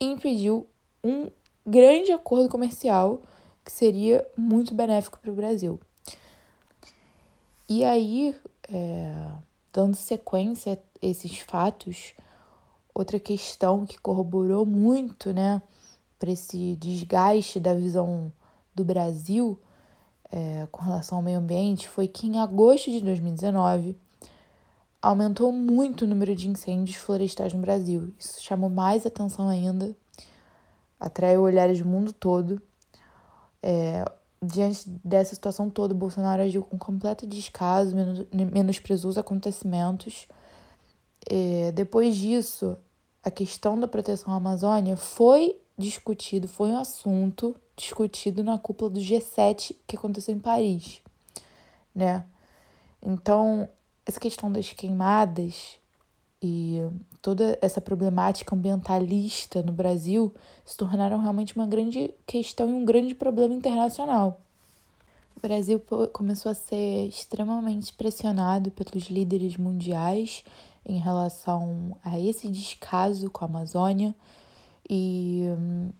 impediu 0.00 0.66
um 1.04 1.30
grande 1.66 2.10
acordo 2.10 2.48
comercial 2.48 3.20
que 3.62 3.70
seria 3.70 4.26
muito 4.34 4.74
benéfico 4.74 5.18
para 5.18 5.30
o 5.30 5.34
Brasil. 5.34 5.78
E 7.68 7.84
aí, 7.84 8.34
é, 8.72 9.14
dando 9.70 9.94
sequência 9.94 10.72
a 11.02 11.06
esses 11.06 11.38
fatos, 11.40 12.14
outra 12.94 13.20
questão 13.20 13.84
que 13.84 13.98
corroborou 13.98 14.64
muito, 14.64 15.30
né, 15.30 15.60
para 16.18 16.30
esse 16.30 16.76
desgaste 16.76 17.60
da 17.60 17.74
visão 17.74 18.32
do 18.74 18.84
Brasil 18.84 19.60
é, 20.32 20.66
com 20.72 20.82
relação 20.82 21.18
ao 21.18 21.22
meio 21.22 21.40
ambiente 21.40 21.90
foi 21.90 22.08
que 22.08 22.26
em 22.26 22.38
agosto 22.38 22.90
de 22.90 23.02
2019 23.02 23.98
aumentou 25.04 25.52
muito 25.52 26.04
o 26.04 26.08
número 26.08 26.34
de 26.34 26.48
incêndios 26.48 26.96
florestais 26.96 27.52
no 27.52 27.60
Brasil. 27.60 28.14
Isso 28.18 28.42
chamou 28.42 28.70
mais 28.70 29.04
atenção 29.04 29.48
ainda, 29.48 29.94
atraiu 30.98 31.42
olhares 31.42 31.78
do 31.78 31.84
mundo 31.84 32.10
todo. 32.10 32.60
É, 33.62 34.02
diante 34.42 34.88
dessa 35.04 35.34
situação 35.34 35.68
toda, 35.68 35.92
Bolsonaro 35.92 36.40
agiu 36.40 36.62
com 36.62 36.78
completo 36.78 37.26
descaso, 37.26 37.94
menosprezou 38.32 39.10
os 39.10 39.18
acontecimentos. 39.18 40.26
É, 41.30 41.70
depois 41.72 42.16
disso, 42.16 42.74
a 43.22 43.30
questão 43.30 43.78
da 43.78 43.86
proteção 43.86 44.32
à 44.32 44.36
Amazônia 44.36 44.96
foi 44.96 45.60
discutido, 45.76 46.48
foi 46.48 46.70
um 46.70 46.78
assunto 46.78 47.54
discutido 47.76 48.42
na 48.42 48.58
cúpula 48.58 48.90
do 48.90 49.00
G7 49.00 49.76
que 49.86 49.96
aconteceu 49.96 50.34
em 50.34 50.38
Paris, 50.38 51.02
né? 51.94 52.24
Então, 53.02 53.68
essa 54.06 54.20
questão 54.20 54.50
das 54.50 54.72
queimadas 54.72 55.78
e 56.42 56.78
toda 57.22 57.58
essa 57.62 57.80
problemática 57.80 58.54
ambientalista 58.54 59.62
no 59.62 59.72
Brasil 59.72 60.34
se 60.64 60.76
tornaram 60.76 61.18
realmente 61.18 61.56
uma 61.56 61.66
grande 61.66 62.12
questão 62.26 62.68
e 62.68 62.74
um 62.74 62.84
grande 62.84 63.14
problema 63.14 63.54
internacional. 63.54 64.40
O 65.34 65.40
Brasil 65.40 65.82
começou 66.12 66.52
a 66.52 66.54
ser 66.54 67.06
extremamente 67.06 67.92
pressionado 67.94 68.70
pelos 68.70 69.04
líderes 69.04 69.56
mundiais 69.56 70.44
em 70.84 70.98
relação 70.98 71.96
a 72.04 72.20
esse 72.20 72.48
descaso 72.48 73.30
com 73.30 73.44
a 73.44 73.48
Amazônia 73.48 74.14
e 74.88 75.46
hum, 75.58 75.90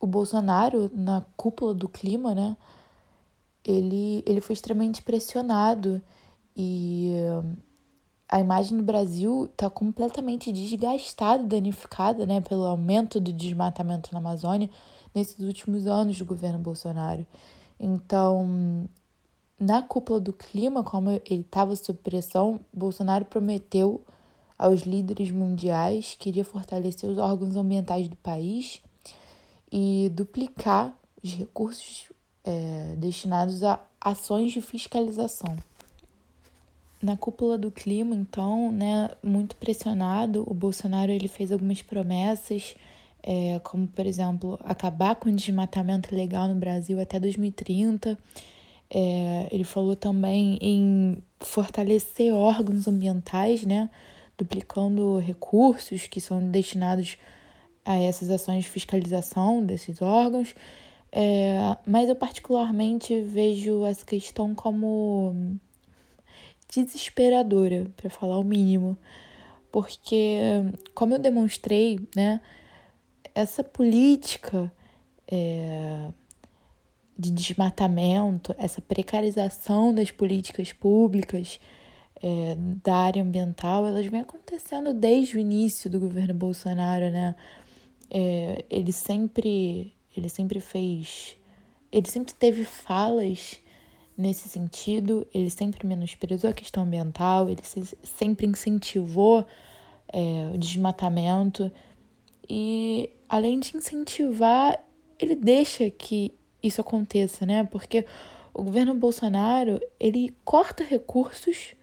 o 0.00 0.06
Bolsonaro 0.06 0.90
na 0.94 1.22
cúpula 1.36 1.74
do 1.74 1.88
clima, 1.88 2.34
né? 2.34 2.56
Ele, 3.62 4.22
ele 4.26 4.40
foi 4.40 4.54
extremamente 4.54 5.02
pressionado 5.02 6.02
e 6.56 7.12
a 8.28 8.38
imagem 8.38 8.76
do 8.76 8.84
Brasil 8.84 9.46
está 9.46 9.68
completamente 9.68 10.52
desgastada, 10.52 11.42
danificada 11.42 12.24
né, 12.24 12.40
pelo 12.40 12.64
aumento 12.64 13.20
do 13.20 13.32
desmatamento 13.32 14.10
na 14.12 14.20
Amazônia 14.20 14.70
nesses 15.14 15.40
últimos 15.40 15.86
anos 15.86 16.16
do 16.18 16.24
governo 16.24 16.58
Bolsonaro. 16.58 17.26
Então, 17.78 18.88
na 19.58 19.82
cúpula 19.82 20.20
do 20.20 20.32
clima, 20.32 20.84
como 20.84 21.10
ele 21.10 21.40
estava 21.40 21.74
sob 21.74 21.98
pressão, 21.98 22.60
Bolsonaro 22.72 23.24
prometeu 23.24 24.00
aos 24.56 24.82
líderes 24.82 25.30
mundiais 25.30 26.14
que 26.18 26.28
iria 26.28 26.44
fortalecer 26.44 27.10
os 27.10 27.18
órgãos 27.18 27.56
ambientais 27.56 28.08
do 28.08 28.16
país 28.16 28.80
e 29.72 30.10
duplicar 30.14 30.94
os 31.22 31.32
recursos 31.32 32.12
é, 32.44 32.94
destinados 32.96 33.62
a 33.64 33.80
ações 34.00 34.52
de 34.52 34.60
fiscalização. 34.60 35.56
Na 37.02 37.16
cúpula 37.16 37.56
do 37.56 37.70
clima, 37.70 38.14
então, 38.14 38.70
né, 38.70 39.10
muito 39.22 39.56
pressionado, 39.56 40.44
o 40.46 40.52
Bolsonaro 40.52 41.10
ele 41.10 41.28
fez 41.28 41.50
algumas 41.50 41.80
promessas, 41.80 42.74
é, 43.22 43.58
como, 43.60 43.86
por 43.88 44.04
exemplo, 44.06 44.58
acabar 44.64 45.14
com 45.16 45.30
o 45.30 45.32
desmatamento 45.32 46.14
legal 46.14 46.46
no 46.48 46.54
Brasil 46.54 47.00
até 47.00 47.18
2030. 47.18 48.18
É, 48.92 49.48
ele 49.50 49.64
falou 49.64 49.96
também 49.96 50.58
em 50.60 51.22
fortalecer 51.40 52.34
órgãos 52.34 52.86
ambientais, 52.86 53.64
né, 53.64 53.88
duplicando 54.36 55.18
recursos 55.18 56.06
que 56.06 56.20
são 56.20 56.50
destinados 56.50 57.16
a 57.84 57.96
essas 57.96 58.30
ações 58.30 58.64
de 58.64 58.70
fiscalização 58.70 59.64
desses 59.64 60.02
órgãos. 60.02 60.54
É, 61.12 61.76
mas 61.86 62.08
eu 62.08 62.16
particularmente 62.16 63.20
vejo 63.22 63.84
essa 63.86 64.04
questão 64.04 64.54
como 64.54 65.58
desesperadora, 66.72 67.86
para 67.96 68.10
falar 68.10 68.38
o 68.38 68.44
mínimo, 68.44 68.96
porque, 69.70 70.38
como 70.94 71.14
eu 71.14 71.18
demonstrei, 71.18 72.00
né, 72.14 72.40
essa 73.34 73.62
política 73.62 74.72
é, 75.30 76.08
de 77.18 77.30
desmatamento, 77.30 78.54
essa 78.58 78.80
precarização 78.80 79.94
das 79.94 80.10
políticas 80.10 80.72
públicas 80.72 81.60
é, 82.22 82.56
da 82.82 82.96
área 82.96 83.22
ambiental, 83.22 83.86
elas 83.86 84.06
vêm 84.06 84.20
acontecendo 84.20 84.92
desde 84.92 85.36
o 85.36 85.40
início 85.40 85.88
do 85.88 86.00
governo 86.00 86.34
Bolsonaro, 86.34 87.10
né? 87.10 87.34
É, 88.10 88.64
ele 88.68 88.92
sempre 88.92 89.92
ele 90.16 90.28
sempre 90.28 90.60
fez. 90.60 91.36
Ele 91.92 92.08
sempre 92.08 92.34
teve 92.34 92.64
falas 92.64 93.59
nesse 94.20 94.48
sentido, 94.48 95.26
ele 95.32 95.50
sempre 95.50 95.86
menosprezou 95.86 96.50
a 96.50 96.52
questão 96.52 96.82
ambiental, 96.84 97.48
ele 97.48 97.62
sempre 98.04 98.46
incentivou 98.46 99.46
é, 100.12 100.50
o 100.54 100.58
desmatamento. 100.58 101.70
E 102.48 103.10
além 103.28 103.60
de 103.60 103.76
incentivar, 103.76 104.78
ele 105.18 105.34
deixa 105.34 105.90
que 105.90 106.34
isso 106.62 106.80
aconteça, 106.80 107.46
né? 107.46 107.64
Porque 107.64 108.04
o 108.52 108.62
governo 108.62 108.94
Bolsonaro 108.94 109.80
ele 109.98 110.34
corta 110.44 110.84
recursos 110.84 111.74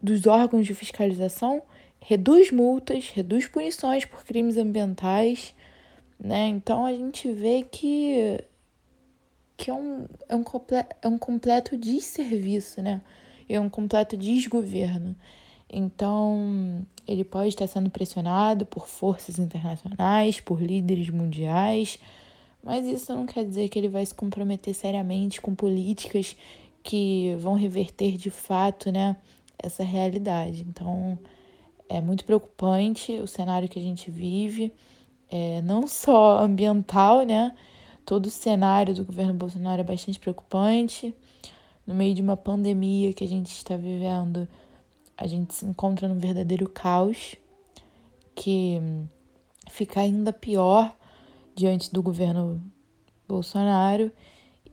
dos 0.00 0.26
órgãos 0.26 0.66
de 0.66 0.74
fiscalização, 0.74 1.62
reduz 2.00 2.52
multas, 2.52 3.08
reduz 3.08 3.48
punições 3.48 4.04
por 4.04 4.24
crimes 4.24 4.56
ambientais 4.56 5.54
né? 6.18 6.48
Então 6.48 6.84
a 6.84 6.92
gente 6.92 7.30
vê 7.30 7.62
que, 7.62 8.40
que 9.58 9.70
é, 9.70 9.74
um, 9.74 10.06
é, 10.28 10.36
um 10.36 10.44
completo, 10.44 10.96
é 11.02 11.08
um 11.08 11.18
completo 11.18 11.76
desserviço, 11.76 12.80
né? 12.80 13.02
É 13.48 13.60
um 13.60 13.68
completo 13.68 14.16
desgoverno. 14.16 15.16
Então, 15.70 16.86
ele 17.06 17.24
pode 17.24 17.48
estar 17.50 17.66
sendo 17.66 17.90
pressionado 17.90 18.64
por 18.64 18.86
forças 18.88 19.38
internacionais, 19.38 20.40
por 20.40 20.62
líderes 20.62 21.10
mundiais, 21.10 21.98
mas 22.62 22.86
isso 22.86 23.12
não 23.14 23.26
quer 23.26 23.44
dizer 23.44 23.68
que 23.68 23.78
ele 23.78 23.88
vai 23.88 24.06
se 24.06 24.14
comprometer 24.14 24.74
seriamente 24.74 25.40
com 25.40 25.54
políticas 25.54 26.36
que 26.82 27.34
vão 27.40 27.54
reverter 27.54 28.16
de 28.16 28.30
fato, 28.30 28.90
né, 28.92 29.16
essa 29.58 29.84
realidade. 29.84 30.64
Então, 30.68 31.18
é 31.88 32.00
muito 32.00 32.24
preocupante 32.24 33.12
o 33.12 33.26
cenário 33.26 33.68
que 33.68 33.78
a 33.78 33.82
gente 33.82 34.10
vive 34.10 34.72
é, 35.30 35.60
não 35.62 35.86
só 35.86 36.38
ambiental, 36.38 37.24
né? 37.24 37.54
Todo 38.08 38.24
o 38.24 38.30
cenário 38.30 38.94
do 38.94 39.04
governo 39.04 39.34
Bolsonaro 39.34 39.82
é 39.82 39.84
bastante 39.84 40.18
preocupante. 40.18 41.14
No 41.86 41.94
meio 41.94 42.14
de 42.14 42.22
uma 42.22 42.38
pandemia 42.38 43.12
que 43.12 43.22
a 43.22 43.28
gente 43.28 43.52
está 43.52 43.76
vivendo, 43.76 44.48
a 45.14 45.26
gente 45.26 45.52
se 45.52 45.66
encontra 45.66 46.08
num 46.08 46.18
verdadeiro 46.18 46.66
caos 46.70 47.36
que 48.34 48.80
fica 49.70 50.00
ainda 50.00 50.32
pior 50.32 50.96
diante 51.54 51.92
do 51.92 52.02
governo 52.02 52.62
Bolsonaro. 53.28 54.10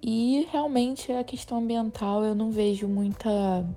E 0.02 0.48
realmente 0.50 1.12
a 1.12 1.22
questão 1.22 1.58
ambiental 1.58 2.24
eu 2.24 2.34
não 2.34 2.52
vejo 2.52 2.88
muita, 2.88 3.68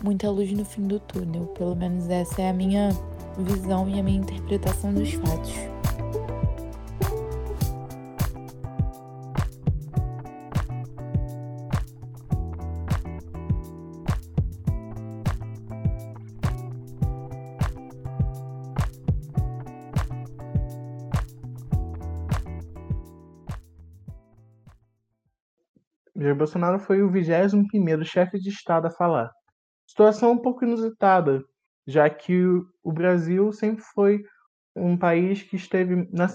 muita 0.00 0.30
luz 0.30 0.52
no 0.52 0.64
fim 0.64 0.86
do 0.86 1.00
túnel. 1.00 1.46
Pelo 1.58 1.74
menos 1.74 2.08
essa 2.08 2.40
é 2.40 2.50
a 2.50 2.54
minha 2.54 2.90
visão 3.36 3.88
e 3.88 3.98
a 3.98 4.02
minha 4.04 4.20
interpretação 4.20 4.94
dos 4.94 5.10
fatos. 5.14 5.81
Jair 26.32 26.36
Bolsonaro 26.36 26.78
foi 26.78 27.02
o 27.02 27.10
21º 27.10 28.04
chefe 28.04 28.38
de 28.38 28.48
Estado 28.48 28.86
a 28.86 28.90
falar. 28.90 29.30
Situação 29.86 30.32
um 30.32 30.38
pouco 30.38 30.64
inusitada, 30.64 31.44
já 31.86 32.08
que 32.08 32.42
o 32.82 32.92
Brasil 32.92 33.52
sempre 33.52 33.82
foi 33.94 34.24
um 34.74 34.96
país 34.96 35.42
que 35.42 35.56
esteve 35.56 36.08
na, 36.10 36.26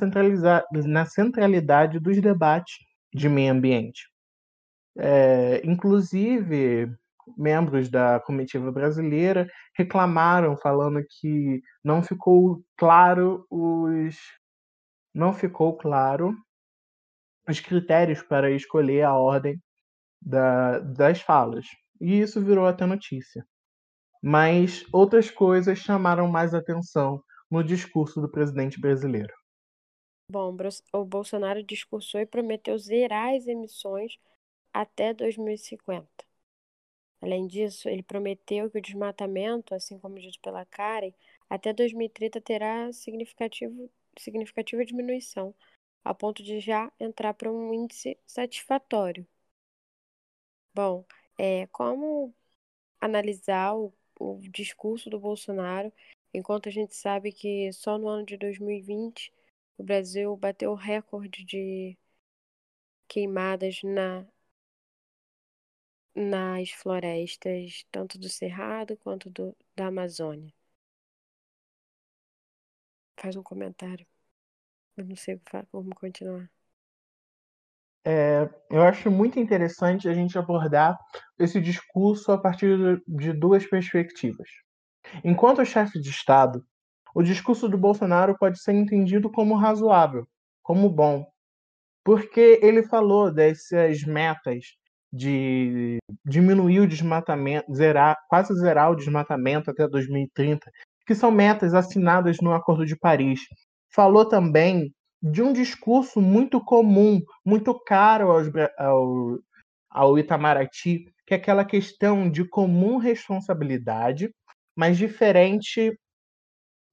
na 0.86 1.06
centralidade 1.06 2.00
dos 2.00 2.22
debates 2.22 2.76
de 3.14 3.28
meio 3.28 3.52
ambiente. 3.52 4.08
É, 4.96 5.62
inclusive, 5.66 6.92
membros 7.36 7.90
da 7.90 8.20
comitiva 8.20 8.72
brasileira 8.72 9.50
reclamaram, 9.76 10.56
falando 10.58 11.04
que 11.20 11.62
não 11.84 12.04
ficou 12.04 12.64
claro 12.78 13.46
os 13.50 14.16
não 15.14 15.34
ficou 15.34 15.76
claro 15.76 16.36
os 17.50 17.60
critérios 17.60 18.22
para 18.22 18.52
escolher 18.52 19.02
a 19.02 19.18
ordem 19.18 19.60
da, 20.22 20.80
das 20.80 21.22
falas. 21.22 21.66
E 22.00 22.20
isso 22.20 22.44
virou 22.44 22.66
até 22.66 22.86
notícia. 22.86 23.46
Mas 24.22 24.84
outras 24.92 25.30
coisas 25.30 25.80
chamaram 25.80 26.28
mais 26.28 26.54
atenção 26.54 27.24
no 27.50 27.64
discurso 27.64 28.22
do 28.22 28.30
presidente 28.30 28.80
brasileiro. 28.80 29.34
Bom, 30.30 30.56
o 30.94 31.06
Bolsonaro 31.06 31.64
discursou 31.64 32.20
e 32.20 32.26
prometeu 32.26 32.78
zerar 32.78 33.34
as 33.34 33.48
emissões 33.48 34.20
até 34.74 35.14
2050. 35.14 36.08
Além 37.22 37.48
disso, 37.48 37.90
ele 37.90 38.04
prometeu 38.04 38.70
que 38.70 38.78
o 38.78 38.82
desmatamento, 38.82 39.74
assim 39.74 39.98
como 39.98 40.20
dito 40.20 40.40
pela 40.42 40.66
Karen, 40.66 41.14
até 41.50 41.74
2030 41.74 42.42
terá 42.42 42.92
significativo, 42.92 43.90
significativa 44.20 44.86
diminuição, 44.86 45.56
a 46.04 46.14
ponto 46.14 46.44
de 46.44 46.60
já 46.60 46.92
entrar 47.00 47.34
para 47.34 47.52
um 47.52 47.74
índice 47.74 48.18
satisfatório. 48.26 49.26
Bom, 50.78 51.04
é, 51.40 51.66
como 51.68 52.32
analisar 53.02 53.76
o, 53.76 53.94
o 54.20 54.40
discurso 54.52 55.10
do 55.10 55.20
Bolsonaro, 55.20 55.92
enquanto 56.34 56.70
a 56.70 56.72
gente 56.72 56.96
sabe 56.96 57.32
que 57.34 57.72
só 57.74 57.98
no 57.98 58.08
ano 58.10 58.26
de 58.26 58.38
2020 58.38 59.34
o 59.78 59.84
Brasil 59.84 60.36
bateu 60.38 60.72
o 60.72 60.76
recorde 60.76 61.44
de 61.46 61.98
queimadas 63.10 63.82
na, 63.84 64.26
nas 66.14 66.70
florestas, 66.72 67.86
tanto 67.90 68.18
do 68.20 68.28
Cerrado 68.28 68.98
quanto 68.98 69.30
do, 69.30 69.56
da 69.74 69.88
Amazônia. 69.88 70.54
Faz 73.20 73.36
um 73.36 73.44
comentário. 73.44 74.08
Eu 74.98 75.06
não 75.06 75.16
sei 75.18 75.40
como 75.72 75.96
continuar. 75.96 76.50
É, 78.10 78.50
eu 78.70 78.84
acho 78.84 79.12
muito 79.12 79.38
interessante 79.38 80.08
a 80.08 80.14
gente 80.14 80.38
abordar 80.38 80.98
esse 81.38 81.60
discurso 81.60 82.32
a 82.32 82.38
partir 82.38 83.04
de 83.06 83.34
duas 83.34 83.66
perspectivas. 83.66 84.48
Enquanto 85.26 85.66
chefe 85.66 86.00
de 86.00 86.10
Estado, 86.10 86.64
o 87.14 87.22
discurso 87.22 87.68
do 87.68 87.78
Bolsonaro 87.78 88.38
pode 88.38 88.62
ser 88.62 88.72
entendido 88.72 89.30
como 89.30 89.56
razoável, 89.56 90.26
como 90.64 90.90
bom, 90.90 91.28
porque 92.02 92.62
ele 92.64 92.82
falou 92.82 93.30
dessas 93.30 94.02
metas 94.04 94.64
de 95.12 95.98
diminuir 96.26 96.80
o 96.80 96.88
desmatamento, 96.88 97.74
zerar, 97.76 98.16
quase 98.30 98.54
zerar 98.56 98.90
o 98.90 98.96
desmatamento 98.96 99.70
até 99.70 99.86
2030, 99.86 100.72
que 101.06 101.14
são 101.14 101.30
metas 101.30 101.74
assinadas 101.74 102.38
no 102.42 102.54
Acordo 102.54 102.86
de 102.86 102.96
Paris. 102.96 103.42
Falou 103.94 104.24
também 104.24 104.94
de 105.22 105.42
um 105.42 105.52
discurso 105.52 106.22
muito 106.22 106.64
comum, 106.64 107.22
muito 107.46 107.78
caro 107.80 108.32
aos, 108.32 108.48
ao, 108.78 109.40
ao 109.90 110.20
Itamaraty, 110.20 111.06
que 111.26 111.34
é 111.34 111.38
aquela 111.38 111.66
questão 111.66 112.30
de 112.30 112.46
comum 112.46 112.98
responsabilidade, 112.98 114.34
mas 114.76 114.98
diferente, 114.98 115.98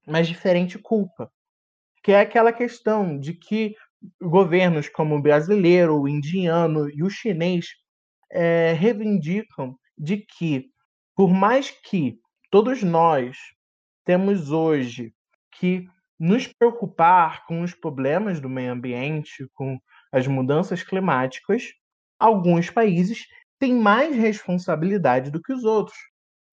mas 0.07 0.27
diferente 0.27 0.79
culpa, 0.79 1.31
que 2.03 2.13
é 2.13 2.21
aquela 2.21 2.53
questão 2.53 3.19
de 3.19 3.35
que 3.35 3.75
governos 4.21 4.89
como 4.89 5.17
o 5.17 5.23
brasileiro, 5.23 6.01
o 6.01 6.09
indiano 6.09 6.91
e 6.91 7.03
o 7.03 7.11
chinês 7.11 7.67
é, 8.31 8.73
reivindicam 8.73 9.77
de 9.97 10.19
que, 10.19 10.71
por 11.15 11.33
mais 11.33 11.71
que 11.71 12.19
todos 12.51 12.83
nós 12.83 13.37
temos 14.05 14.51
hoje 14.51 15.15
que 15.53 15.89
nos 16.19 16.47
preocupar 16.47 17.45
com 17.47 17.63
os 17.63 17.75
problemas 17.75 18.41
do 18.41 18.49
meio 18.49 18.73
ambiente, 18.73 19.47
com 19.55 19.79
as 20.13 20.27
mudanças 20.27 20.83
climáticas, 20.83 21.73
alguns 22.19 22.71
países 22.71 23.27
têm 23.59 23.75
mais 23.75 24.17
responsabilidade 24.17 25.31
do 25.31 25.43
que 25.43 25.53
os 25.53 25.65
outros, 25.65 25.97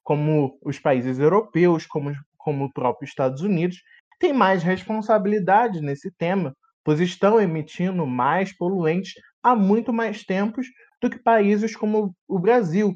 como 0.03 0.57
os 0.63 0.79
países 0.79 1.19
europeus, 1.19 1.85
como, 1.85 2.11
como 2.37 2.65
o 2.65 2.73
próprio 2.73 3.05
Estados 3.05 3.41
Unidos, 3.41 3.77
têm 4.19 4.33
mais 4.33 4.63
responsabilidade 4.63 5.81
nesse 5.81 6.11
tema, 6.11 6.55
pois 6.83 6.99
estão 6.99 7.39
emitindo 7.39 8.05
mais 8.05 8.55
poluentes 8.55 9.13
há 9.43 9.55
muito 9.55 9.91
mais 9.91 10.23
tempos 10.23 10.67
do 11.01 11.09
que 11.09 11.19
países 11.19 11.75
como 11.75 12.15
o 12.27 12.39
Brasil, 12.39 12.95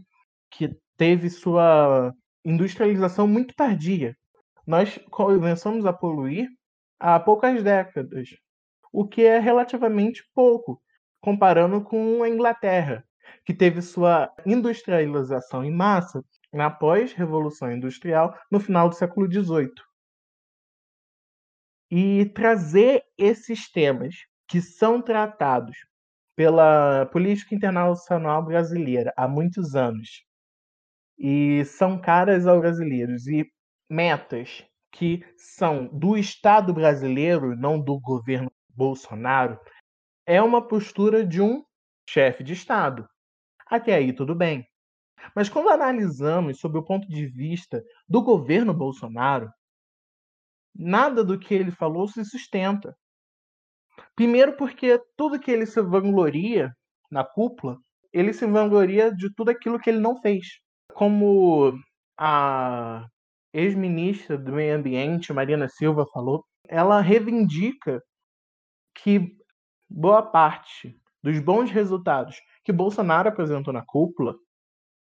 que 0.51 0.69
teve 0.97 1.30
sua 1.30 2.13
industrialização 2.43 3.28
muito 3.28 3.54
tardia. 3.56 4.15
Nós 4.65 4.97
começamos 5.12 5.86
a 5.86 5.93
poluir 5.93 6.49
há 6.99 7.19
poucas 7.19 7.62
décadas, 7.62 8.30
o 8.91 9.08
que 9.08 9.21
é 9.23 9.38
relativamente 9.38 10.23
pouco, 10.34 10.82
comparando 11.21 11.84
com 11.84 12.23
a 12.23 12.30
Inglaterra, 12.30 13.06
que 13.45 13.54
teve 13.54 13.82
sua 13.82 14.34
industrialização 14.45 15.63
em 15.63 15.71
massa 15.71 16.23
na 16.51 16.69
pós-revolução 16.69 17.71
industrial 17.71 18.36
no 18.51 18.60
final 18.60 18.89
do 18.89 18.95
século 18.95 19.32
XVIII. 19.32 19.71
E 21.91 22.25
trazer 22.34 23.04
esses 23.17 23.69
temas 23.71 24.15
que 24.47 24.62
são 24.62 25.01
tratados 25.01 25.78
pela 26.36 27.06
política 27.08 27.54
internacional 27.54 28.43
brasileira 28.43 29.13
há 29.15 29.28
muitos 29.28 29.75
anos 29.75 30.25
e 31.17 31.63
são 31.65 31.99
caras 31.99 32.45
aos 32.45 32.60
brasileiros 32.60 33.28
e 33.28 33.49
metas 33.89 34.63
que 34.91 35.24
são 35.38 35.88
do 35.88 36.17
Estado 36.17 36.74
brasileiro, 36.74 37.56
não 37.56 37.80
do 37.80 38.00
governo 38.00 38.52
Bolsonaro, 38.69 39.60
é 40.26 40.41
uma 40.41 40.65
postura 40.65 41.26
de 41.26 41.41
um 41.41 41.63
chefe 42.10 42.43
de 42.43 42.54
Estado. 42.54 43.08
Até 43.67 43.93
aí 43.95 44.13
tudo 44.13 44.34
bem. 44.34 44.65
Mas 45.36 45.50
quando 45.50 45.69
analisamos 45.69 46.60
sob 46.60 46.78
o 46.78 46.84
ponto 46.84 47.08
de 47.08 47.26
vista 47.26 47.84
do 48.08 48.21
governo 48.21 48.74
Bolsonaro, 48.74 49.52
nada 50.74 51.24
do 51.24 51.39
que 51.39 51.54
ele 51.54 51.71
falou 51.71 52.08
se 52.08 52.24
sustenta. 52.26 52.95
Primeiro, 54.15 54.56
porque 54.56 55.02
tudo 55.15 55.39
que 55.39 55.52
ele 55.52 55.65
se 55.65 55.82
vangloria 55.82 56.74
na 57.10 57.24
cúpula, 57.24 57.78
ele 58.13 58.34
se 58.34 58.45
vangloria 58.45 59.13
de 59.13 59.34
tudo 59.34 59.50
aquilo 59.50 59.80
que 59.80 59.89
ele 59.89 60.00
não 60.00 60.19
fez. 60.21 60.60
Como 60.93 61.74
a 62.17 63.08
ex-ministra 63.56 64.38
do 64.38 64.52
Meio 64.52 64.76
Ambiente, 64.76 65.32
Marina 65.32 65.70
Silva, 65.70 66.06
falou, 66.13 66.46
ela 66.68 67.00
reivindica 67.00 68.04
que 68.94 69.36
boa 69.89 70.22
parte 70.22 71.00
dos 71.24 71.39
bons 71.39 71.72
resultados 71.72 72.36
que 72.63 72.74
Bolsonaro 72.74 73.30
apresentou 73.30 73.74
na 73.74 73.84
cúpula 73.86 74.36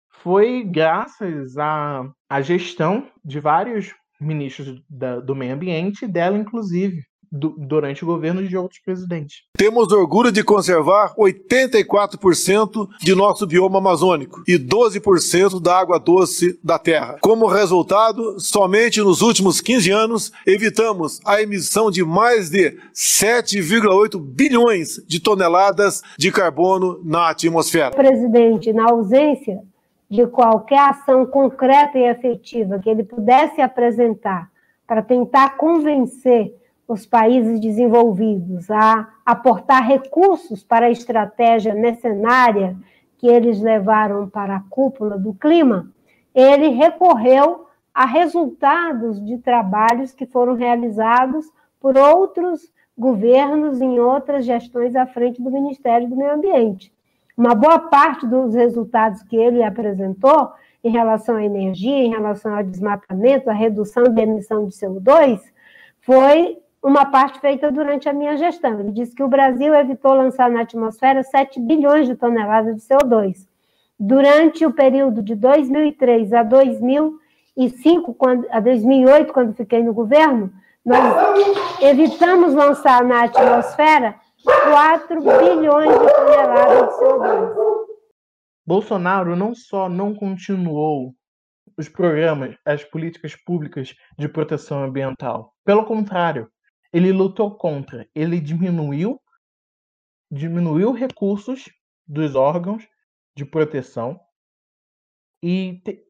foi 0.09 0.63
graças 0.63 1.57
à, 1.57 2.09
à 2.29 2.41
gestão 2.41 3.11
de 3.23 3.39
vários 3.39 3.93
ministros 4.19 4.81
da, 4.89 5.19
do 5.19 5.35
meio 5.35 5.53
ambiente, 5.53 6.07
dela 6.07 6.37
inclusive 6.37 7.03
do, 7.31 7.55
durante 7.57 8.03
o 8.03 8.07
governo 8.07 8.45
de 8.47 8.57
outros 8.57 8.79
presidentes. 8.79 9.43
Temos 9.55 9.91
orgulho 9.91 10.31
de 10.31 10.43
conservar 10.43 11.13
84% 11.15 12.87
de 12.99 13.15
nosso 13.15 13.45
bioma 13.45 13.77
amazônico 13.77 14.43
e 14.47 14.57
12% 14.57 15.61
da 15.61 15.77
água 15.77 15.99
doce 15.99 16.59
da 16.63 16.79
terra. 16.79 17.17
Como 17.21 17.47
resultado, 17.47 18.39
somente 18.39 18.99
nos 19.01 19.21
últimos 19.21 19.61
15 19.61 19.91
anos 19.91 20.31
evitamos 20.45 21.19
a 21.25 21.41
emissão 21.41 21.91
de 21.91 22.03
mais 22.03 22.49
de 22.49 22.77
7,8 22.93 24.19
bilhões 24.19 25.01
de 25.07 25.19
toneladas 25.19 26.01
de 26.17 26.31
carbono 26.31 26.99
na 27.03 27.29
atmosfera. 27.29 27.91
Presidente, 27.91 28.73
na 28.73 28.89
ausência 28.89 29.59
de 30.09 30.25
qualquer 30.25 30.79
ação 30.79 31.25
concreta 31.25 31.97
e 31.97 32.09
efetiva 32.09 32.79
que 32.79 32.89
ele 32.89 33.03
pudesse 33.03 33.61
apresentar 33.61 34.49
para 34.87 35.03
tentar 35.03 35.55
convencer 35.55 36.58
os 36.89 37.05
países 37.05 37.59
desenvolvidos 37.59 38.71
a 38.71 39.07
aportar 39.23 39.87
recursos 39.87 40.63
para 40.63 40.87
a 40.87 40.91
estratégia 40.91 41.75
mercenária 41.75 42.75
que 43.19 43.27
eles 43.27 43.61
levaram 43.61 44.27
para 44.27 44.55
a 44.55 44.63
cúpula 44.71 45.15
do 45.15 45.31
clima, 45.35 45.91
ele 46.33 46.69
recorreu 46.69 47.67
a 47.93 48.05
resultados 48.05 49.23
de 49.23 49.37
trabalhos 49.37 50.13
que 50.13 50.25
foram 50.25 50.55
realizados 50.55 51.45
por 51.79 51.95
outros 51.95 52.73
governos 52.97 53.81
em 53.81 53.99
outras 53.99 54.43
gestões 54.43 54.95
à 54.95 55.05
frente 55.05 55.39
do 55.39 55.51
Ministério 55.51 56.09
do 56.09 56.15
Meio 56.15 56.33
Ambiente. 56.33 56.91
Uma 57.37 57.53
boa 57.53 57.77
parte 57.77 58.25
dos 58.25 58.55
resultados 58.55 59.21
que 59.21 59.35
ele 59.35 59.61
apresentou 59.61 60.51
em 60.83 60.89
relação 60.89 61.35
à 61.35 61.43
energia, 61.43 62.03
em 62.03 62.09
relação 62.09 62.55
ao 62.55 62.63
desmatamento, 62.63 63.47
à 63.47 63.53
redução 63.53 64.05
da 64.05 64.23
emissão 64.23 64.65
de 64.65 64.71
CO2, 64.71 65.39
foi 66.01 66.57
uma 66.81 67.05
parte 67.05 67.39
feita 67.39 67.71
durante 67.71 68.07
a 68.07 68.13
minha 68.13 68.37
gestão. 68.37 68.79
Ele 68.79 68.91
disse 68.91 69.13
que 69.13 69.23
o 69.23 69.27
Brasil 69.27 69.73
evitou 69.73 70.13
lançar 70.13 70.49
na 70.49 70.61
atmosfera 70.61 71.23
7 71.23 71.59
bilhões 71.59 72.07
de 72.07 72.15
toneladas 72.15 72.75
de 72.75 72.81
CO2. 72.81 73.47
Durante 73.99 74.65
o 74.65 74.71
período 74.71 75.21
de 75.21 75.35
2003 75.35 76.31
a 76.31 76.43
2005, 76.43 78.13
quando, 78.13 78.47
a 78.49 78.59
2008, 78.59 79.33
quando 79.33 79.53
fiquei 79.53 79.83
no 79.83 79.93
governo, 79.93 80.51
nós 80.85 81.81
evitamos 81.81 82.53
lançar 82.53 83.03
na 83.03 83.23
atmosfera 83.23 84.15
4 84.43 85.21
bilhões 85.21 85.91
de 85.91 86.13
toneladas 86.13 86.87
de 86.87 86.95
CO2. 86.95 87.69
Bolsonaro 88.65 89.35
não 89.35 89.53
só 89.53 89.89
não 89.89 90.13
continuou 90.13 91.13
os 91.77 91.89
programas, 91.89 92.55
as 92.65 92.83
políticas 92.83 93.35
públicas 93.35 93.93
de 94.17 94.29
proteção 94.29 94.83
ambiental. 94.83 95.53
Pelo 95.65 95.85
contrário, 95.85 96.49
ele 96.91 97.11
lutou 97.11 97.55
contra, 97.55 98.07
ele 98.15 98.39
diminuiu 98.39 99.21
diminuiu 100.31 100.91
recursos 100.91 101.65
dos 102.07 102.35
órgãos 102.35 102.87
de 103.35 103.43
proteção 103.45 104.19
e 105.41 105.81
te, 105.83 106.05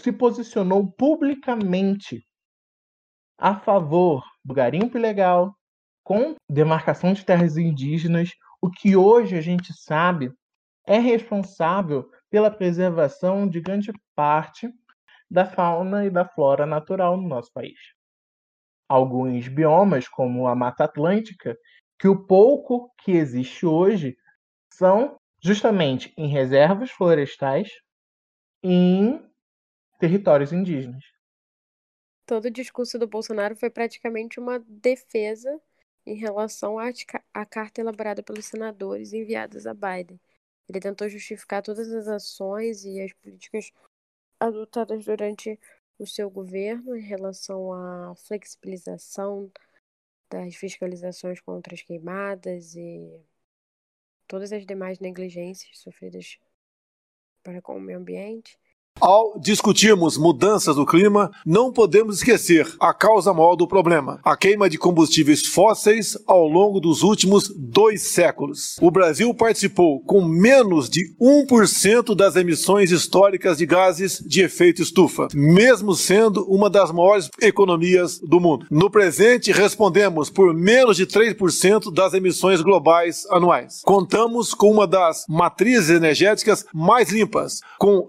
se 0.00 0.12
posicionou 0.12 0.90
publicamente 0.92 2.26
a 3.38 3.54
favor 3.54 4.24
do 4.44 4.54
garimpo 4.54 4.98
ilegal, 4.98 5.54
com 6.02 6.34
demarcação 6.48 7.12
de 7.12 7.24
terras 7.24 7.56
indígenas, 7.56 8.30
o 8.60 8.70
que 8.70 8.96
hoje 8.96 9.36
a 9.36 9.40
gente 9.40 9.72
sabe 9.72 10.32
é 10.86 10.98
responsável 10.98 12.10
pela 12.28 12.50
preservação 12.50 13.48
de 13.48 13.60
grande 13.60 13.92
parte 14.14 14.68
da 15.30 15.46
fauna 15.46 16.04
e 16.04 16.10
da 16.10 16.24
flora 16.24 16.66
natural 16.66 17.16
no 17.16 17.28
nosso 17.28 17.52
país 17.52 17.78
alguns 18.90 19.46
biomas, 19.46 20.08
como 20.08 20.48
a 20.48 20.54
Mata 20.56 20.82
Atlântica, 20.82 21.56
que 21.96 22.08
o 22.08 22.26
pouco 22.26 22.92
que 22.98 23.12
existe 23.12 23.64
hoje 23.64 24.18
são 24.74 25.16
justamente 25.40 26.12
em 26.16 26.26
reservas 26.26 26.90
florestais 26.90 27.70
e 28.64 28.68
em 28.68 29.30
territórios 30.00 30.52
indígenas. 30.52 31.04
Todo 32.26 32.46
o 32.46 32.50
discurso 32.50 32.98
do 32.98 33.06
Bolsonaro 33.06 33.54
foi 33.54 33.70
praticamente 33.70 34.40
uma 34.40 34.58
defesa 34.58 35.60
em 36.04 36.16
relação 36.16 36.76
à, 36.76 37.46
carta 37.46 37.80
elaborada 37.80 38.24
pelos 38.24 38.46
senadores 38.46 39.12
enviadas 39.12 39.68
a 39.68 39.74
Biden. 39.74 40.18
Ele 40.68 40.80
tentou 40.80 41.08
justificar 41.08 41.62
todas 41.62 41.92
as 41.92 42.08
ações 42.08 42.84
e 42.84 43.00
as 43.00 43.12
políticas 43.12 43.70
adotadas 44.40 45.04
durante 45.04 45.60
o 46.00 46.06
seu 46.06 46.30
governo 46.30 46.96
em 46.96 47.02
relação 47.02 47.72
à 47.72 48.14
flexibilização 48.16 49.52
das 50.30 50.54
fiscalizações 50.56 51.40
contra 51.40 51.74
as 51.74 51.82
queimadas 51.82 52.74
e 52.74 53.20
todas 54.26 54.52
as 54.52 54.64
demais 54.64 54.98
negligências 54.98 55.78
sofridas 55.78 56.38
para 57.42 57.60
com 57.60 57.76
o 57.76 57.80
meio 57.80 57.98
ambiente. 57.98 58.58
Ao 59.00 59.38
discutirmos 59.40 60.18
mudanças 60.18 60.76
do 60.76 60.84
clima, 60.84 61.30
não 61.46 61.72
podemos 61.72 62.16
esquecer 62.16 62.70
a 62.78 62.92
causa 62.92 63.32
maior 63.32 63.56
do 63.56 63.66
problema: 63.66 64.20
a 64.22 64.36
queima 64.36 64.68
de 64.68 64.76
combustíveis 64.76 65.46
fósseis 65.46 66.18
ao 66.26 66.46
longo 66.46 66.78
dos 66.80 67.02
últimos 67.02 67.50
dois 67.56 68.02
séculos. 68.08 68.76
O 68.80 68.90
Brasil 68.90 69.32
participou 69.32 70.00
com 70.00 70.22
menos 70.22 70.90
de 70.90 71.14
1% 71.18 72.14
das 72.14 72.36
emissões 72.36 72.90
históricas 72.90 73.56
de 73.56 73.64
gases 73.64 74.22
de 74.26 74.42
efeito 74.42 74.82
estufa, 74.82 75.28
mesmo 75.32 75.94
sendo 75.94 76.44
uma 76.44 76.68
das 76.68 76.92
maiores 76.92 77.30
economias 77.40 78.18
do 78.18 78.38
mundo. 78.38 78.66
No 78.70 78.90
presente, 78.90 79.50
respondemos 79.50 80.28
por 80.28 80.52
menos 80.52 80.98
de 80.98 81.06
3% 81.06 81.90
das 81.90 82.12
emissões 82.12 82.60
globais 82.60 83.26
anuais. 83.30 83.80
Contamos 83.82 84.52
com 84.52 84.70
uma 84.70 84.86
das 84.86 85.24
matrizes 85.26 85.88
energéticas 85.88 86.66
mais 86.74 87.08
limpas, 87.10 87.60
com 87.78 88.06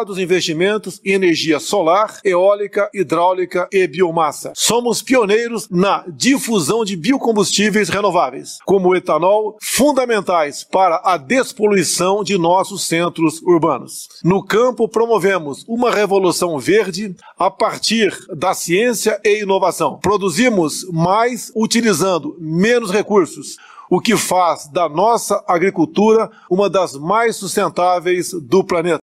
renovados 0.00 0.18
investimentos 0.18 1.00
em 1.04 1.12
energia 1.12 1.60
solar, 1.60 2.20
eólica, 2.24 2.90
hidráulica 2.94 3.68
e 3.70 3.86
biomassa. 3.86 4.52
Somos 4.56 5.02
pioneiros 5.02 5.68
na 5.70 6.04
difusão 6.08 6.84
de 6.84 6.96
biocombustíveis 6.96 7.88
renováveis, 7.88 8.58
como 8.64 8.88
o 8.88 8.96
etanol, 8.96 9.56
fundamentais 9.60 10.64
para 10.64 11.00
a 11.04 11.16
despoluição 11.16 12.24
de 12.24 12.38
nossos 12.38 12.86
centros 12.86 13.42
urbanos. 13.42 14.08
No 14.24 14.42
campo, 14.42 14.88
promovemos 14.88 15.64
uma 15.68 15.90
revolução 15.90 16.58
verde 16.58 17.14
a 17.38 17.50
partir 17.50 18.16
da 18.34 18.54
ciência 18.54 19.20
e 19.24 19.42
inovação. 19.42 19.98
Produzimos 19.98 20.86
mais 20.90 21.52
utilizando 21.54 22.36
menos 22.40 22.90
recursos 22.90 23.56
o 23.90 24.00
que 24.00 24.16
faz 24.16 24.68
da 24.68 24.88
nossa 24.88 25.42
agricultura 25.48 26.30
uma 26.48 26.70
das 26.70 26.94
mais 26.94 27.36
sustentáveis 27.36 28.30
do 28.32 28.62
planeta. 28.62 28.99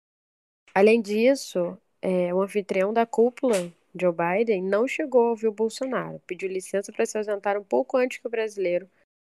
Além 0.75 1.01
disso, 1.01 1.79
é, 2.03 2.35
o 2.35 2.43
anfitrião 2.43 2.93
da 2.93 3.07
cúpula, 3.07 3.55
Joe 3.95 4.13
Biden, 4.13 4.61
não 4.61 4.89
chegou 4.89 5.27
a 5.27 5.31
ouvir 5.31 5.47
o 5.47 5.53
Bolsonaro, 5.53 6.21
pediu 6.27 6.49
licença 6.49 6.93
para 6.93 7.07
se 7.07 7.17
ausentar 7.17 7.57
um 7.57 7.63
pouco 7.63 7.97
antes 7.97 8.19
que 8.19 8.27
o 8.27 8.31
brasileiro 8.31 8.91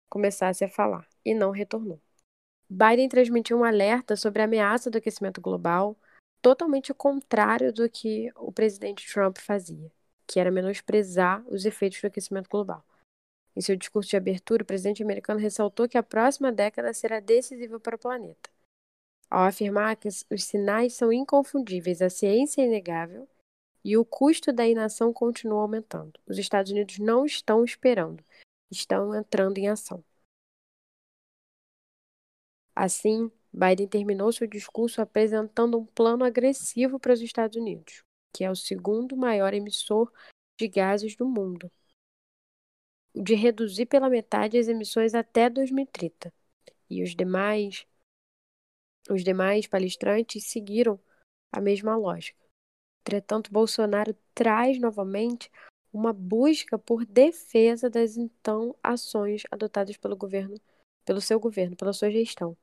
começasse 0.09 0.65
a 0.65 0.69
falar 0.69 1.09
e 1.25 1.35
não 1.35 1.51
retornou. 1.51 2.01
Biden 2.71 3.09
transmitiu 3.09 3.59
um 3.59 3.65
alerta 3.65 4.15
sobre 4.15 4.43
a 4.43 4.45
ameaça 4.45 4.89
do 4.89 4.99
aquecimento 4.99 5.41
global, 5.41 5.97
totalmente 6.41 6.95
contrário 6.95 7.73
do 7.73 7.91
que 7.91 8.31
o 8.37 8.53
presidente 8.53 9.13
Trump 9.13 9.39
fazia, 9.39 9.91
que 10.29 10.39
era 10.39 10.53
menosprezar 10.53 11.45
os 11.49 11.65
efeitos 11.65 12.01
do 12.01 12.07
aquecimento 12.07 12.49
global. 12.49 12.85
Em 13.57 13.61
seu 13.61 13.75
discurso 13.75 14.09
de 14.09 14.17
abertura, 14.17 14.63
o 14.63 14.67
presidente 14.67 15.03
americano 15.03 15.41
ressaltou 15.41 15.89
que 15.89 15.99
a 15.99 16.03
próxima 16.03 16.53
década 16.53 16.95
será 16.95 17.19
decisiva 17.19 17.81
para 17.81 17.97
o 17.97 17.99
planeta 17.99 18.54
ao 19.35 19.49
afirmar 19.49 19.97
que 19.97 20.07
os 20.07 20.45
sinais 20.45 20.95
são 20.95 21.13
inconfundíveis, 21.13 22.01
a 22.01 22.09
ciência 22.09 22.63
é 22.63 22.67
inegável 22.67 23.29
e 23.85 23.97
o 23.97 24.05
custo 24.05 24.53
da 24.53 24.65
inação 24.65 25.13
continua 25.13 25.61
aumentando. 25.61 26.21
Os 26.25 26.39
Estados 26.39 26.71
Unidos 26.71 27.01
não 27.01 27.27
estão 27.27 27.65
esperando, 27.65 28.25
estão 28.71 29.13
entrando 29.13 29.59
em 29.59 29.69
ação. 29.69 30.05
Assim, 32.77 33.29
Biden 33.53 33.89
terminou 33.89 34.31
seu 34.31 34.47
discurso 34.47 35.03
apresentando 35.03 35.79
um 35.79 35.85
plano 35.85 36.25
agressivo 36.25 37.01
para 37.01 37.13
os 37.13 37.21
Estados 37.21 37.57
Unidos, 37.57 38.05
que 38.33 38.45
é 38.45 38.51
o 38.51 38.55
segundo 38.55 39.17
maior 39.17 39.53
emissor 39.53 40.13
de 40.57 40.69
gases 40.69 41.17
do 41.17 41.27
mundo, 41.27 41.69
de 43.13 43.35
reduzir 43.35 43.87
pela 43.87 44.09
metade 44.09 44.57
as 44.57 44.69
emissões 44.69 45.13
até 45.13 45.51
2030. 45.51 46.33
E 46.89 47.03
os 47.03 47.17
demais 47.17 47.85
os 49.11 49.23
demais 49.23 49.67
palestrantes 49.67 50.45
seguiram 50.45 50.99
a 51.53 51.61
mesma 51.61 51.97
lógica. 51.97 52.39
Entretanto, 53.07 53.53
Bolsonaro 53.53 54.17
traz 54.35 54.79
novamente 54.81 55.51
uma 55.93 56.13
busca 56.13 56.79
por 56.79 57.05
defesa 57.05 57.89
das 57.89 58.17
então 58.17 58.75
ações 58.83 59.43
adotadas 59.51 59.97
pelo 59.97 60.17
governo, 60.17 60.61
pelo 61.05 61.21
seu 61.21 61.39
governo, 61.39 61.77
pela 61.77 61.93
sua 61.93 62.11
gestão. 62.11 62.57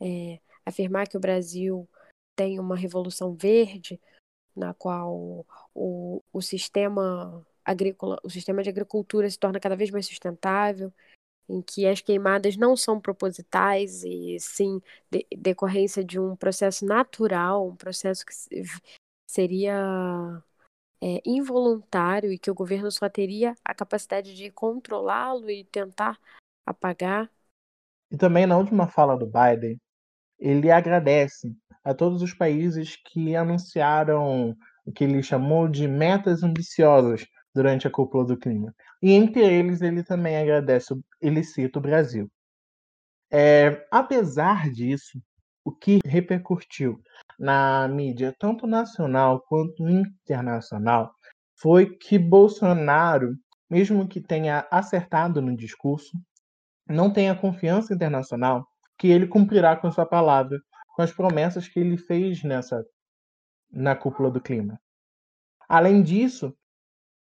É, 0.00 0.40
afirmar 0.64 1.08
que 1.08 1.16
o 1.16 1.20
Brasil 1.20 1.88
tem 2.36 2.58
uma 2.58 2.76
revolução 2.76 3.34
verde, 3.34 4.00
na 4.54 4.72
qual 4.72 5.44
o, 5.74 6.22
o 6.32 6.40
sistema 6.40 7.44
agrícola, 7.64 8.18
o 8.22 8.30
sistema 8.30 8.62
de 8.62 8.68
agricultura 8.68 9.28
se 9.28 9.38
torna 9.38 9.60
cada 9.60 9.76
vez 9.76 9.90
mais 9.90 10.06
sustentável, 10.06 10.92
em 11.48 11.60
que 11.60 11.86
as 11.86 12.00
queimadas 12.00 12.56
não 12.56 12.76
são 12.76 13.00
propositais 13.00 14.02
e 14.04 14.36
sim 14.40 14.80
de, 15.10 15.26
decorrência 15.36 16.04
de 16.04 16.18
um 16.18 16.34
processo 16.36 16.86
natural, 16.86 17.68
um 17.68 17.76
processo 17.76 18.24
que 18.24 18.32
seria 19.26 20.42
é, 21.02 21.20
involuntário 21.24 22.32
e 22.32 22.38
que 22.38 22.50
o 22.50 22.54
governo 22.54 22.90
só 22.90 23.08
teria 23.08 23.54
a 23.64 23.74
capacidade 23.74 24.34
de 24.34 24.50
controlá-lo 24.50 25.50
e 25.50 25.64
tentar 25.64 26.18
apagar. 26.64 27.30
E 28.10 28.16
também 28.16 28.46
na 28.46 28.56
última 28.56 28.86
fala 28.86 29.16
do 29.16 29.26
Biden, 29.26 29.78
ele 30.38 30.70
agradece 30.70 31.54
a 31.84 31.92
todos 31.92 32.22
os 32.22 32.32
países 32.32 32.96
que 32.96 33.36
anunciaram 33.36 34.56
o 34.84 34.92
que 34.92 35.04
ele 35.04 35.22
chamou 35.22 35.68
de 35.68 35.86
metas 35.86 36.42
ambiciosas 36.42 37.26
durante 37.54 37.86
a 37.86 37.90
cúpula 37.90 38.24
do 38.24 38.36
clima. 38.36 38.74
E 39.04 39.12
entre 39.12 39.42
eles, 39.42 39.82
ele 39.82 40.02
também 40.02 40.34
agradece, 40.34 40.94
ele 41.20 41.44
cita 41.44 41.78
o 41.78 41.82
Brasil. 41.82 42.26
É, 43.30 43.86
apesar 43.90 44.70
disso, 44.70 45.20
o 45.62 45.70
que 45.70 45.98
repercutiu 46.06 46.98
na 47.38 47.86
mídia, 47.86 48.34
tanto 48.38 48.66
nacional 48.66 49.44
quanto 49.46 49.86
internacional, 49.90 51.12
foi 51.60 51.94
que 51.98 52.18
Bolsonaro, 52.18 53.36
mesmo 53.68 54.08
que 54.08 54.22
tenha 54.22 54.66
acertado 54.70 55.42
no 55.42 55.54
discurso, 55.54 56.16
não 56.88 57.12
tenha 57.12 57.38
confiança 57.38 57.92
internacional 57.92 58.66
que 58.98 59.08
ele 59.08 59.26
cumprirá 59.26 59.76
com 59.76 59.92
sua 59.92 60.06
palavra, 60.06 60.58
com 60.96 61.02
as 61.02 61.12
promessas 61.12 61.68
que 61.68 61.78
ele 61.78 61.98
fez 61.98 62.42
nessa 62.42 62.82
na 63.70 63.94
cúpula 63.94 64.30
do 64.30 64.40
clima. 64.40 64.80
Além 65.68 66.02
disso, 66.02 66.56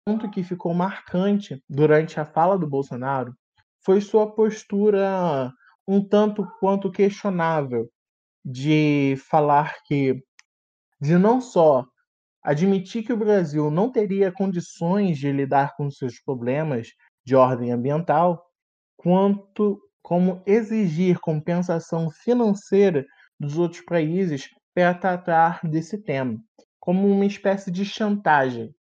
ponto 0.05 0.29
que 0.31 0.43
ficou 0.43 0.75
marcante 0.75 1.63
durante 1.69 2.19
a 2.19 2.25
fala 2.25 2.59
do 2.59 2.69
Bolsonaro 2.69 3.33
foi 3.85 4.01
sua 4.01 4.33
postura 4.33 5.53
um 5.87 6.07
tanto 6.07 6.47
quanto 6.59 6.91
questionável 6.91 7.89
de 8.45 9.17
falar 9.31 9.77
que 9.85 10.23
de 11.01 11.17
não 11.17 11.41
só 11.41 11.85
admitir 12.43 13.05
que 13.05 13.13
o 13.13 13.17
Brasil 13.17 13.71
não 13.71 13.91
teria 13.91 14.33
condições 14.33 15.19
de 15.19 15.31
lidar 15.31 15.77
com 15.77 15.91
seus 15.91 16.21
problemas 16.21 16.89
de 17.25 17.37
ordem 17.37 17.71
ambiental, 17.71 18.45
quanto 18.97 19.81
como 20.03 20.43
exigir 20.45 21.21
compensação 21.21 22.11
financeira 22.11 23.07
dos 23.39 23.59
outros 23.59 23.85
países 23.85 24.49
para 24.75 24.95
tratar 24.95 25.61
desse 25.63 25.99
tema, 26.03 26.37
como 26.81 27.09
uma 27.09 27.27
espécie 27.27 27.71
de 27.71 27.85
chantagem 27.85 28.75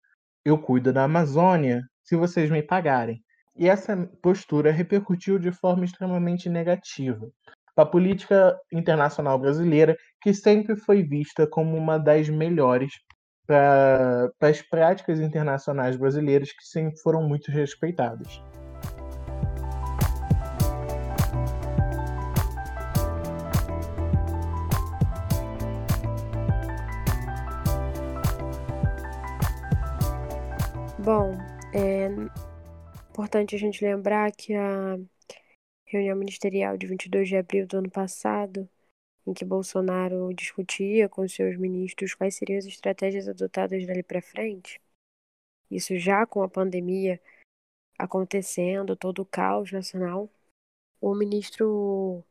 eu 0.44 0.58
cuido 0.58 0.92
da 0.92 1.04
Amazônia 1.04 1.82
se 2.02 2.16
vocês 2.16 2.50
me 2.50 2.62
pagarem. 2.62 3.22
E 3.56 3.68
essa 3.68 3.96
postura 4.22 4.72
repercutiu 4.72 5.38
de 5.38 5.52
forma 5.52 5.84
extremamente 5.84 6.48
negativa 6.48 7.28
para 7.74 7.84
a 7.84 7.90
política 7.90 8.58
internacional 8.72 9.38
brasileira, 9.38 9.96
que 10.22 10.32
sempre 10.34 10.76
foi 10.76 11.02
vista 11.02 11.46
como 11.46 11.76
uma 11.76 11.98
das 11.98 12.28
melhores 12.28 12.92
para 13.46 14.30
as 14.40 14.62
práticas 14.62 15.20
internacionais 15.20 15.96
brasileiras, 15.96 16.52
que 16.52 16.64
sempre 16.64 16.98
foram 17.00 17.22
muito 17.22 17.50
respeitadas. 17.50 18.42
Bom, 31.12 31.32
é 31.74 32.06
importante 33.10 33.56
a 33.56 33.58
gente 33.58 33.84
lembrar 33.84 34.30
que 34.30 34.54
a 34.54 34.96
reunião 35.84 36.16
ministerial 36.16 36.76
de 36.76 36.86
22 36.86 37.28
de 37.28 37.36
abril 37.36 37.66
do 37.66 37.78
ano 37.78 37.90
passado, 37.90 38.68
em 39.26 39.34
que 39.34 39.44
Bolsonaro 39.44 40.32
discutia 40.32 41.08
com 41.08 41.26
seus 41.26 41.56
ministros 41.56 42.14
quais 42.14 42.36
seriam 42.36 42.58
as 42.58 42.64
estratégias 42.64 43.26
adotadas 43.26 43.84
dali 43.88 44.04
para 44.04 44.22
frente, 44.22 44.80
isso 45.68 45.98
já 45.98 46.24
com 46.24 46.44
a 46.44 46.48
pandemia 46.48 47.20
acontecendo, 47.98 48.94
todo 48.94 49.22
o 49.22 49.26
caos 49.26 49.72
nacional, 49.72 50.30
o 51.00 51.12
ministro 51.12 52.24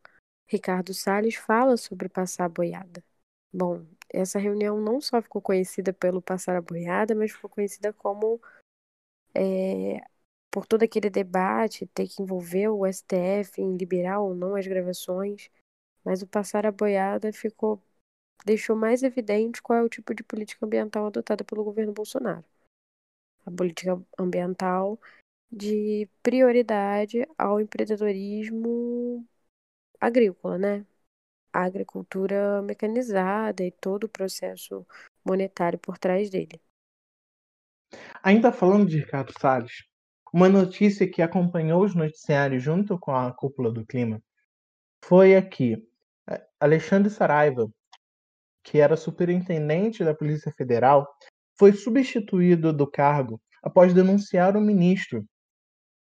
Ricardo 0.48 0.94
Salles 0.94 1.34
fala 1.34 1.76
sobre 1.76 2.08
passar 2.08 2.46
a 2.46 2.48
boiada. 2.48 3.04
Bom, 3.52 3.84
essa 4.08 4.38
reunião 4.38 4.80
não 4.80 5.02
só 5.02 5.20
ficou 5.20 5.42
conhecida 5.42 5.92
pelo 5.92 6.22
passar 6.22 6.56
a 6.56 6.62
boiada, 6.62 7.14
mas 7.14 7.30
ficou 7.30 7.50
conhecida 7.50 7.92
como 7.92 8.40
é, 9.34 10.00
por 10.50 10.66
todo 10.66 10.82
aquele 10.82 11.10
debate, 11.10 11.86
ter 11.88 12.08
que 12.08 12.22
envolver 12.22 12.68
o 12.68 12.86
STF 12.86 13.60
em 13.62 13.76
liberar 13.76 14.20
ou 14.20 14.34
não 14.34 14.56
as 14.56 14.66
gravações, 14.66 15.50
mas 16.04 16.22
o 16.22 16.26
passar 16.26 16.66
a 16.66 16.72
boiada 16.72 17.32
ficou 17.32 17.82
deixou 18.44 18.76
mais 18.76 19.02
evidente 19.02 19.62
qual 19.62 19.78
é 19.80 19.82
o 19.82 19.88
tipo 19.88 20.14
de 20.14 20.22
política 20.22 20.64
ambiental 20.66 21.06
adotada 21.06 21.44
pelo 21.44 21.64
governo 21.64 21.92
Bolsonaro. 21.92 22.44
A 23.44 23.50
política 23.50 24.00
ambiental 24.18 24.98
de 25.50 26.08
prioridade 26.22 27.26
ao 27.38 27.60
empreendedorismo 27.60 29.26
agrícola, 30.00 30.58
né? 30.58 30.86
A 31.52 31.64
agricultura 31.64 32.62
mecanizada 32.62 33.64
e 33.64 33.72
todo 33.72 34.04
o 34.04 34.08
processo 34.08 34.86
monetário 35.24 35.78
por 35.78 35.98
trás 35.98 36.30
dele. 36.30 36.60
Ainda 38.22 38.52
falando 38.52 38.88
de 38.88 38.98
Ricardo 38.98 39.32
Salles, 39.38 39.72
uma 40.32 40.48
notícia 40.48 41.10
que 41.10 41.22
acompanhou 41.22 41.84
os 41.84 41.94
noticiários 41.94 42.62
junto 42.62 42.98
com 42.98 43.10
a 43.10 43.32
cúpula 43.32 43.72
do 43.72 43.84
clima 43.84 44.22
foi 45.02 45.34
aqui. 45.34 45.76
Alexandre 46.60 47.10
Saraiva, 47.10 47.68
que 48.62 48.78
era 48.78 48.96
superintendente 48.96 50.04
da 50.04 50.14
Polícia 50.14 50.52
Federal, 50.56 51.08
foi 51.58 51.72
substituído 51.72 52.72
do 52.72 52.86
cargo 52.88 53.40
após 53.62 53.92
denunciar 53.92 54.56
o 54.56 54.60
ministro. 54.60 55.24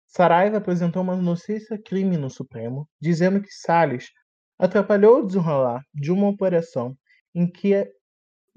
Saraiva 0.06 0.58
apresentou 0.58 1.02
uma 1.02 1.16
notícia-crime 1.16 2.18
no 2.18 2.28
Supremo, 2.28 2.86
dizendo 3.00 3.40
que 3.40 3.50
Salles 3.50 4.10
atrapalhou 4.58 5.20
o 5.20 5.26
desenrolar 5.26 5.82
de 5.94 6.12
uma 6.12 6.28
operação 6.28 6.96
em 7.34 7.50
que 7.50 7.90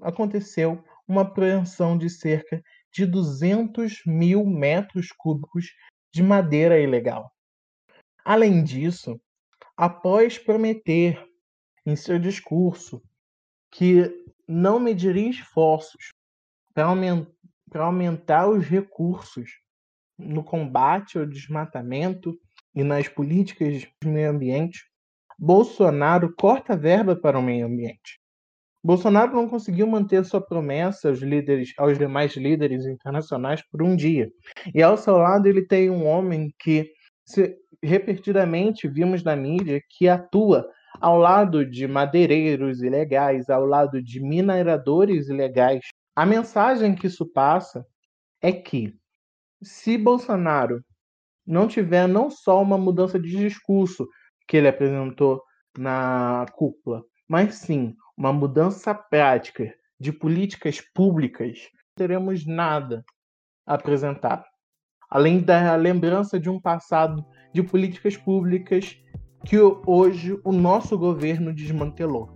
aconteceu 0.02 0.84
uma 1.08 1.22
apreensão 1.22 1.98
de 1.98 2.10
cerca 2.10 2.62
de 2.96 3.06
200 3.06 4.04
mil 4.06 4.46
metros 4.46 5.10
cúbicos 5.12 5.66
de 6.14 6.24
madeira 6.24 6.80
ilegal. 6.80 7.30
Além 8.24 8.64
disso, 8.64 9.20
após 9.76 10.40
prometer 10.40 11.22
em 11.86 11.94
seu 11.98 12.18
discurso 12.18 13.04
que 13.70 14.10
não 14.48 14.80
mediria 14.80 15.30
esforços 15.30 16.14
para 16.74 16.86
aumentar, 16.86 17.34
aumentar 17.76 18.48
os 18.48 18.66
recursos 18.66 19.60
no 20.18 20.42
combate 20.42 21.20
ao 21.20 21.26
desmatamento 21.26 22.40
e 22.74 22.82
nas 22.82 23.10
políticas 23.10 23.82
de 23.82 24.08
meio 24.08 24.30
ambiente, 24.30 24.90
Bolsonaro 25.38 26.34
corta 26.34 26.78
verba 26.78 27.14
para 27.14 27.38
o 27.38 27.42
meio 27.42 27.66
ambiente. 27.66 28.22
Bolsonaro 28.86 29.34
não 29.34 29.50
conseguiu 29.50 29.88
manter 29.88 30.24
sua 30.24 30.40
promessa 30.40 31.10
aos 31.10 31.18
líderes, 31.18 31.74
aos 31.76 31.98
demais 31.98 32.36
líderes 32.36 32.86
internacionais 32.86 33.64
por 33.72 33.82
um 33.82 33.96
dia. 33.96 34.32
E 34.76 34.84
ao 34.84 34.96
seu 34.96 35.18
lado 35.18 35.48
ele 35.48 35.66
tem 35.66 35.90
um 35.90 36.06
homem 36.06 36.54
que 36.60 36.92
se, 37.26 37.58
repetidamente 37.82 38.88
vimos 38.88 39.24
na 39.24 39.36
mídia 39.36 39.82
que 39.90 40.08
atua 40.08 40.70
ao 41.02 41.18
lado 41.18 41.66
de 41.66 41.88
madeireiros 41.88 42.84
ilegais, 42.84 43.50
ao 43.50 43.66
lado 43.66 44.04
de 44.04 44.22
mineradores 44.22 45.30
ilegais. 45.30 45.84
A 46.16 46.24
mensagem 46.24 46.94
que 46.94 47.08
isso 47.08 47.26
passa 47.26 47.84
é 48.40 48.52
que 48.52 48.94
se 49.64 49.98
Bolsonaro 49.98 50.80
não 51.44 51.68
tiver 51.68 52.08
não 52.08 52.30
só 52.30 52.62
uma 52.62 52.78
mudança 52.78 53.20
de 53.20 53.32
discurso 53.32 54.08
que 54.48 54.58
ele 54.58 54.68
apresentou 54.68 55.42
na 55.76 56.46
cúpula, 56.54 57.04
mas 57.28 57.56
sim 57.56 57.96
uma 58.18 58.32
mudança 58.32 58.94
prática 58.94 59.74
de 60.00 60.12
políticas 60.12 60.82
públicas, 60.82 61.60
não 61.74 61.96
teremos 61.96 62.46
nada 62.46 63.04
a 63.66 63.76
apresentar. 63.76 64.46
Além 65.10 65.40
da 65.40 65.76
lembrança 65.76 66.40
de 66.40 66.50
um 66.50 66.60
passado 66.60 67.26
de 67.54 67.64
políticas 67.64 68.18
públicas 68.18 68.98
que 69.46 69.58
hoje 69.86 70.40
o 70.44 70.52
nosso 70.52 70.98
governo 70.98 71.54
desmantelou. 71.54 72.32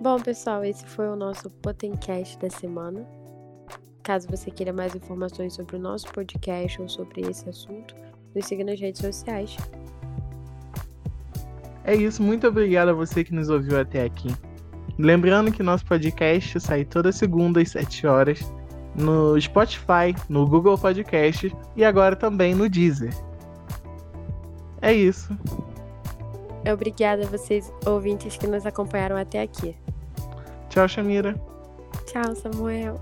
Bom, 0.00 0.20
pessoal, 0.20 0.62
esse 0.64 0.84
foi 0.84 1.08
o 1.08 1.16
nosso 1.16 1.50
Potencast 1.50 2.38
da 2.38 2.50
semana. 2.50 3.06
Caso 4.02 4.28
você 4.28 4.50
queira 4.50 4.72
mais 4.72 4.94
informações 4.94 5.54
sobre 5.54 5.76
o 5.76 5.78
nosso 5.78 6.06
podcast 6.12 6.80
ou 6.80 6.88
sobre 6.88 7.22
esse 7.22 7.48
assunto, 7.48 7.94
nos 8.34 8.44
siga 8.44 8.62
nas 8.62 8.78
redes 8.78 9.00
sociais. 9.00 9.56
É 11.84 11.94
isso, 11.94 12.22
muito 12.22 12.46
obrigado 12.46 12.88
a 12.88 12.92
você 12.92 13.22
que 13.22 13.34
nos 13.34 13.50
ouviu 13.50 13.78
até 13.78 14.04
aqui. 14.04 14.34
Lembrando 14.98 15.52
que 15.52 15.62
nosso 15.62 15.84
podcast 15.84 16.58
sai 16.60 16.84
toda 16.84 17.12
segunda 17.12 17.60
às 17.60 17.70
7 17.70 18.06
horas 18.06 18.40
no 18.94 19.38
Spotify, 19.40 20.14
no 20.28 20.46
Google 20.46 20.78
Podcast 20.78 21.54
e 21.76 21.84
agora 21.84 22.14
também 22.14 22.54
no 22.54 22.68
Deezer. 22.68 23.12
É 24.80 24.92
isso. 24.92 25.36
Obrigada 26.70 27.24
a 27.24 27.26
vocês, 27.26 27.72
ouvintes, 27.84 28.36
que 28.36 28.46
nos 28.46 28.64
acompanharam 28.64 29.16
até 29.16 29.42
aqui. 29.42 29.76
Tchau, 30.70 30.88
Shamira. 30.88 31.34
Tchau, 32.06 32.34
Samuel. 32.34 33.00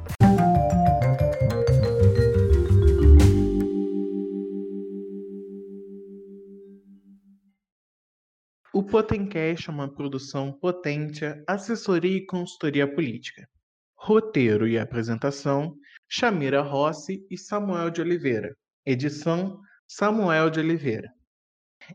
O 8.82 8.84
Potencast 8.84 9.70
é 9.70 9.72
uma 9.72 9.88
produção 9.88 10.52
potente, 10.52 11.24
assessoria 11.46 12.16
e 12.16 12.26
consultoria 12.26 12.92
política. 12.92 13.48
Roteiro 13.94 14.66
e 14.66 14.76
apresentação: 14.76 15.76
Chamira 16.08 16.62
Rossi 16.62 17.24
e 17.30 17.38
Samuel 17.38 17.90
de 17.90 18.00
Oliveira. 18.00 18.56
Edição: 18.84 19.60
Samuel 19.86 20.50
de 20.50 20.58
Oliveira. 20.58 21.08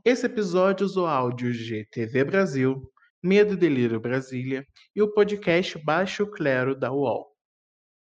Esse 0.05 0.27
episódio 0.27 0.85
usou 0.85 1.07
áudios 1.07 1.57
de 1.57 1.85
TV 1.91 2.23
Brasil, 2.23 2.89
Medo 3.21 3.55
e 3.55 3.57
Delírio 3.57 3.99
Brasília 3.99 4.65
e 4.95 5.01
o 5.01 5.11
podcast 5.13 5.77
Baixo 5.83 6.25
Clero 6.25 6.73
da 6.73 6.89
UOL. 6.89 7.36